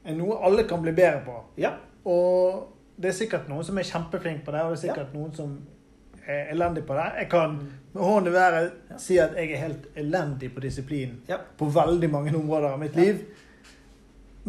er 0.06 0.16
noe 0.18 0.38
alle 0.46 0.66
kan 0.68 0.82
bli 0.84 0.92
bedre 0.96 1.22
på. 1.26 1.38
Ja. 1.62 1.74
Og 2.06 2.68
det 3.00 3.12
er 3.14 3.18
sikkert 3.20 3.50
noen 3.50 3.64
som 3.68 3.78
er 3.80 3.88
kjempeflink 3.88 4.44
på 4.46 4.52
det, 4.56 4.62
og 4.66 4.74
det 4.74 4.80
er 4.80 4.84
sikkert 4.88 5.14
noen 5.16 5.32
som 5.36 5.54
er 6.30 6.52
elendig 6.54 6.84
på 6.88 6.94
det. 6.98 7.06
Jeg 7.24 7.30
kan 7.32 7.56
med 7.94 8.04
hånden 8.06 8.30
i 8.32 8.36
været 8.36 9.00
si 9.02 9.18
at 9.22 9.34
jeg 9.40 9.54
er 9.56 9.64
helt 9.64 9.88
elendig 9.98 10.52
på 10.54 10.62
disiplin 10.62 11.16
Ja. 11.30 11.38
på 11.58 11.66
veldig 11.74 12.10
mange 12.12 12.36
områder 12.38 12.74
av 12.74 12.80
mitt 12.80 12.96
liv. 12.96 13.24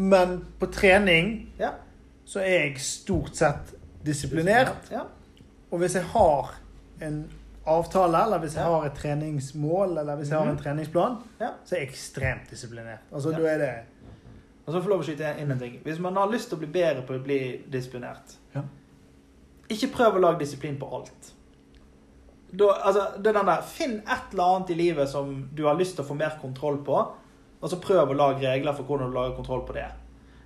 Men 0.00 0.38
på 0.58 0.66
trening 0.72 1.52
Ja. 1.60 1.70
så 2.24 2.40
er 2.40 2.64
jeg 2.64 2.80
stort 2.80 3.34
sett 3.36 3.74
disiplinert. 4.06 4.88
Ja. 4.90 5.02
Og 5.70 5.78
hvis 5.82 5.94
jeg 5.98 6.04
har 6.14 6.54
en 7.02 7.18
avtale, 7.68 8.22
eller 8.24 8.38
hvis 8.40 8.54
jeg 8.56 8.64
har 8.64 8.86
et 8.88 8.94
treningsmål, 8.96 9.98
eller 10.00 10.16
hvis 10.16 10.30
jeg 10.30 10.38
har 10.38 10.46
en 10.48 10.54
Mhm. 10.54 10.62
treningsplan, 10.62 11.16
Ja. 11.40 11.50
så 11.64 11.74
er 11.76 11.80
jeg 11.80 11.88
ekstremt 11.88 12.50
disiplinert. 12.50 13.00
Altså, 13.12 13.30
da 13.30 13.46
er 13.46 13.58
det 13.58 13.74
Og 14.66 14.74
så 14.74 14.80
får 14.82 14.82
jeg 14.82 14.90
lov 14.90 15.00
å 15.00 15.04
skyte 15.04 15.40
inn 15.40 15.50
en 15.50 15.58
ting. 15.58 15.80
Hvis 15.84 15.98
man 15.98 16.14
har 16.16 16.28
lyst 16.30 16.48
til 16.48 16.56
å 16.56 16.58
bli 16.60 16.68
bedre 16.68 17.02
på 17.06 17.12
å 17.18 17.22
bli 17.22 17.62
disiplinert, 17.72 18.36
Ja. 18.54 18.60
ikke 19.68 19.92
prøv 19.92 20.14
å 20.14 20.20
lage 20.20 20.38
disiplin 20.38 20.78
på 20.78 20.94
alt. 20.94 21.32
Da, 22.56 22.64
altså, 22.84 23.00
det 23.22 23.26
er 23.26 23.32
den 23.32 23.46
der, 23.46 23.62
Finn 23.62 23.98
et 23.98 24.32
eller 24.32 24.44
annet 24.44 24.70
i 24.70 24.74
livet 24.74 25.08
som 25.08 25.48
du 25.54 25.64
har 25.66 25.74
lyst 25.74 25.96
til 25.96 26.04
å 26.04 26.08
få 26.08 26.14
mer 26.16 26.38
kontroll 26.40 26.78
på, 26.84 27.06
og 27.60 27.70
så 27.70 27.80
prøv 27.80 28.10
å 28.10 28.16
lage 28.16 28.46
regler 28.46 28.76
for 28.76 28.88
hvordan 28.88 29.10
du 29.10 29.16
lager 29.18 29.36
kontroll 29.36 29.66
på 29.68 29.76
det. 29.76 29.86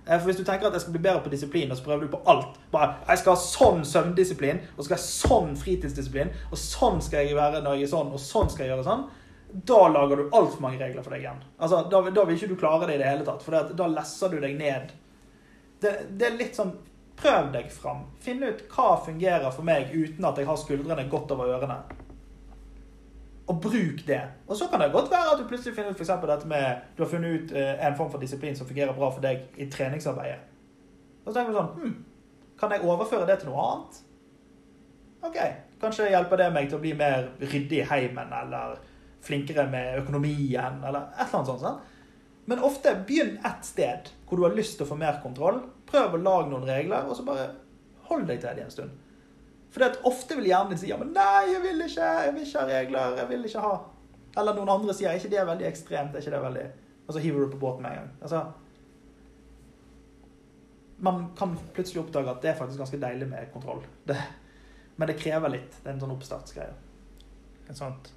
Eh, 0.05 0.19
For 0.19 0.25
Hvis 0.29 0.37
du 0.37 0.43
tenker 0.43 0.67
at 0.67 0.73
jeg 0.73 0.81
skal 0.81 0.93
bli 0.93 1.01
bedre 1.01 1.23
på 1.23 1.29
disiplin, 1.33 1.71
og 1.71 1.77
så 1.77 1.83
prøver 1.83 2.05
du 2.05 2.11
på 2.13 2.21
alt 2.29 2.57
Bare, 2.71 2.95
Jeg 3.07 3.17
skal 3.17 3.33
ha 3.35 3.41
sånn 3.41 3.85
søvndisiplin, 3.85 4.59
og 4.77 4.83
så 4.83 4.87
skal 4.89 4.97
jeg 4.97 5.03
ha 5.03 5.11
sånn 5.11 5.55
fritidsdisiplin, 5.57 6.33
og 6.51 6.57
sånn 6.57 7.01
skal 7.01 7.25
jeg 7.25 7.37
være 7.37 7.61
når 7.63 7.79
jeg 7.79 7.87
er 7.87 7.93
sånn, 7.95 8.11
og 8.13 8.19
sånn 8.21 8.49
skal 8.49 8.65
jeg 8.65 8.73
gjøre 8.75 8.87
sånn. 8.89 9.05
Da 9.65 9.87
lager 9.87 10.19
du 10.19 10.29
altfor 10.35 10.61
mange 10.61 10.81
regler 10.81 11.01
for 11.01 11.15
deg 11.15 11.23
igjen. 11.23 11.41
Altså, 11.59 11.83
da, 11.89 12.01
da 12.11 12.25
vil 12.25 12.35
ikke 12.35 12.51
du 12.51 12.57
klare 12.59 12.89
det 12.89 12.97
i 12.97 13.01
det 13.01 13.07
hele 13.07 13.25
tatt, 13.25 13.43
for 13.45 13.73
da 13.73 13.87
lesser 13.87 14.29
du 14.33 14.39
deg 14.43 14.57
ned. 14.59 14.91
Det, 15.81 15.93
det 16.17 16.27
er 16.27 16.37
litt 16.39 16.59
sånn 16.59 16.75
Prøv 17.15 17.53
deg 17.53 17.69
fram. 17.71 18.01
Finn 18.19 18.41
ut 18.43 18.65
hva 18.73 18.97
fungerer 18.99 19.47
for 19.55 19.63
meg 19.63 19.93
uten 19.93 20.25
at 20.27 20.35
jeg 20.35 20.49
har 20.49 20.57
skuldrene 20.59 21.05
godt 21.07 21.31
over 21.31 21.53
ørene. 21.55 21.77
Og 23.47 23.61
bruk 23.61 24.01
det. 24.07 24.21
Og 24.47 24.57
så 24.57 24.67
kan 24.71 24.81
det 24.81 24.91
godt 24.91 25.11
være 25.11 25.33
at 25.33 25.39
du 25.39 25.47
plutselig 25.47 25.75
finner 25.75 25.93
ut 25.93 25.99
eksempel 26.01 26.29
dette 26.29 26.47
med 26.49 26.81
Du 26.97 27.03
har 27.03 27.09
funnet 27.09 27.41
ut 27.41 27.51
eh, 27.53 27.87
en 27.87 27.97
form 27.97 28.09
for 28.11 28.21
disiplin 28.21 28.55
som 28.57 28.67
fungerer 28.67 28.95
bra 28.97 29.11
for 29.13 29.21
deg 29.21 29.45
i 29.61 29.69
treningsarbeidet. 29.69 30.39
Og 31.25 31.29
så 31.29 31.37
tenker 31.37 31.53
du 31.53 31.59
sånn 31.59 31.75
hm, 31.77 31.95
Kan 32.59 32.73
jeg 32.73 32.85
overføre 32.85 33.27
det 33.29 33.37
til 33.41 33.51
noe 33.51 33.67
annet? 33.69 34.01
OK. 35.25 35.39
Kanskje 35.81 36.09
hjelper 36.09 36.41
det 36.41 36.51
meg 36.55 36.69
til 36.69 36.79
å 36.79 36.81
bli 36.81 36.93
mer 36.97 37.29
ryddig 37.41 37.81
i 37.81 37.87
heimen, 37.89 38.33
eller 38.33 38.77
flinkere 39.25 39.65
med 39.69 39.99
økonomien, 40.03 40.81
eller 40.85 41.09
et 41.11 41.25
eller 41.25 41.39
annet 41.39 41.49
sånt. 41.49 41.63
Sånn. 41.65 41.79
Men 42.45 42.61
ofte 42.65 42.93
begynn 43.07 43.39
ett 43.45 43.65
sted 43.65 44.11
hvor 44.25 44.37
du 44.37 44.45
har 44.45 44.57
lyst 44.57 44.77
til 44.77 44.85
å 44.85 44.91
få 44.91 44.97
mer 44.99 45.17
kontroll. 45.23 45.63
Prøv 45.89 46.13
å 46.17 46.21
lage 46.21 46.51
noen 46.51 46.67
regler, 46.69 47.09
og 47.09 47.17
så 47.17 47.25
bare 47.25 47.49
hold 48.09 48.27
deg 48.29 48.41
til 48.41 48.57
det 48.57 48.65
en 48.65 48.73
stund. 48.73 49.04
For 49.75 49.83
ofte 50.07 50.37
vil 50.39 50.47
hjernen 50.47 50.71
din 50.71 50.79
si 50.79 50.87
ja, 50.87 50.95
men 51.01 51.09
nei, 51.11 51.49
jeg 51.51 51.59
vil 51.65 51.81
ikke, 51.83 52.09
jeg 52.25 52.33
vil 52.37 52.45
ikke 52.47 52.59
ha 52.61 52.67
regler, 52.69 53.17
jeg 53.19 53.29
vil 53.33 53.47
ikke 53.49 53.63
ha 53.65 53.73
Eller 54.39 54.55
noen 54.55 54.69
andre 54.71 54.93
sier 54.95 55.09
er 55.11 55.19
ikke 55.19 55.31
det 55.33 55.41
veldig 55.49 55.65
ekstremt, 55.67 56.15
er 56.15 56.23
ikke 56.23 56.31
det 56.35 56.43
veldig 56.45 56.63
Og 57.07 57.13
så 57.17 57.23
hiver 57.23 57.43
du 57.43 57.51
på 57.51 57.59
båten 57.65 57.83
med 57.83 57.91
en 57.91 57.97
gang. 57.99 58.11
Altså 58.21 58.43
Man 60.97 61.25
kan 61.37 61.57
plutselig 61.75 62.01
oppdage 62.05 62.31
at 62.31 62.41
det 62.41 62.49
er 62.53 62.55
faktisk 62.59 62.79
ganske 62.79 62.99
deilig 63.01 63.27
med 63.29 63.49
kontroll. 63.53 63.81
Det, 64.07 64.15
men 64.95 65.07
det 65.11 65.17
krever 65.19 65.51
litt. 65.51 65.73
Det 65.83 65.89
er 65.89 65.93
en 65.97 65.99
sånn 66.05 66.13
oppstartsgreie. 66.15 66.71
Det 67.65 67.73
er 67.73 67.77
sant. 67.79 68.11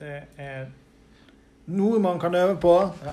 Det 0.00 0.14
er 0.40 0.70
noe 1.76 2.00
man 2.02 2.18
kan 2.22 2.34
øve 2.34 2.56
på. 2.62 2.72
Ja. 3.04 3.12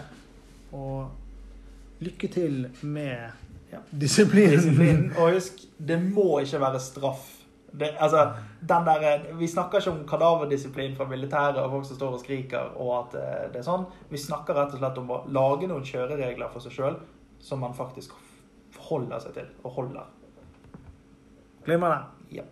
Og 0.71 1.99
lykke 1.99 2.27
til 2.31 2.69
med 2.81 3.31
Ja. 3.71 3.77
disiplinen. 3.91 4.55
Disiplin. 4.55 5.03
Og 5.17 5.33
husk, 5.35 5.59
det 5.77 5.99
må 6.01 6.39
ikke 6.39 6.59
være 6.63 6.79
straff. 6.79 7.27
Det, 7.71 7.91
altså, 8.01 8.23
den 8.61 8.85
der, 8.87 9.25
vi 9.37 9.47
snakker 9.47 9.79
ikke 9.79 9.91
om 9.91 9.99
kadaverdisiplin 10.09 10.95
fra 10.97 11.05
militæret 11.09 11.59
og 11.61 11.71
folk 11.71 11.85
som 11.85 11.99
står 11.99 12.15
og 12.17 12.23
skriker, 12.23 12.71
og 12.81 12.93
at 12.97 13.17
eh, 13.19 13.43
det 13.53 13.61
er 13.61 13.67
sånn. 13.67 13.85
Vi 14.09 14.21
snakker 14.21 14.57
rett 14.57 14.73
og 14.73 14.81
slett 14.81 14.97
om 15.01 15.13
å 15.13 15.23
lage 15.29 15.69
noen 15.69 15.85
kjøreregler 15.85 16.49
for 16.53 16.65
seg 16.65 16.75
sjøl 16.75 16.97
som 17.39 17.61
man 17.63 17.77
faktisk 17.77 18.15
holder 18.89 19.21
seg 19.23 19.37
til 19.37 19.51
og 19.63 19.75
holder. 19.77 20.09
Glimrende. 21.67 22.01
Ja. 22.33 22.45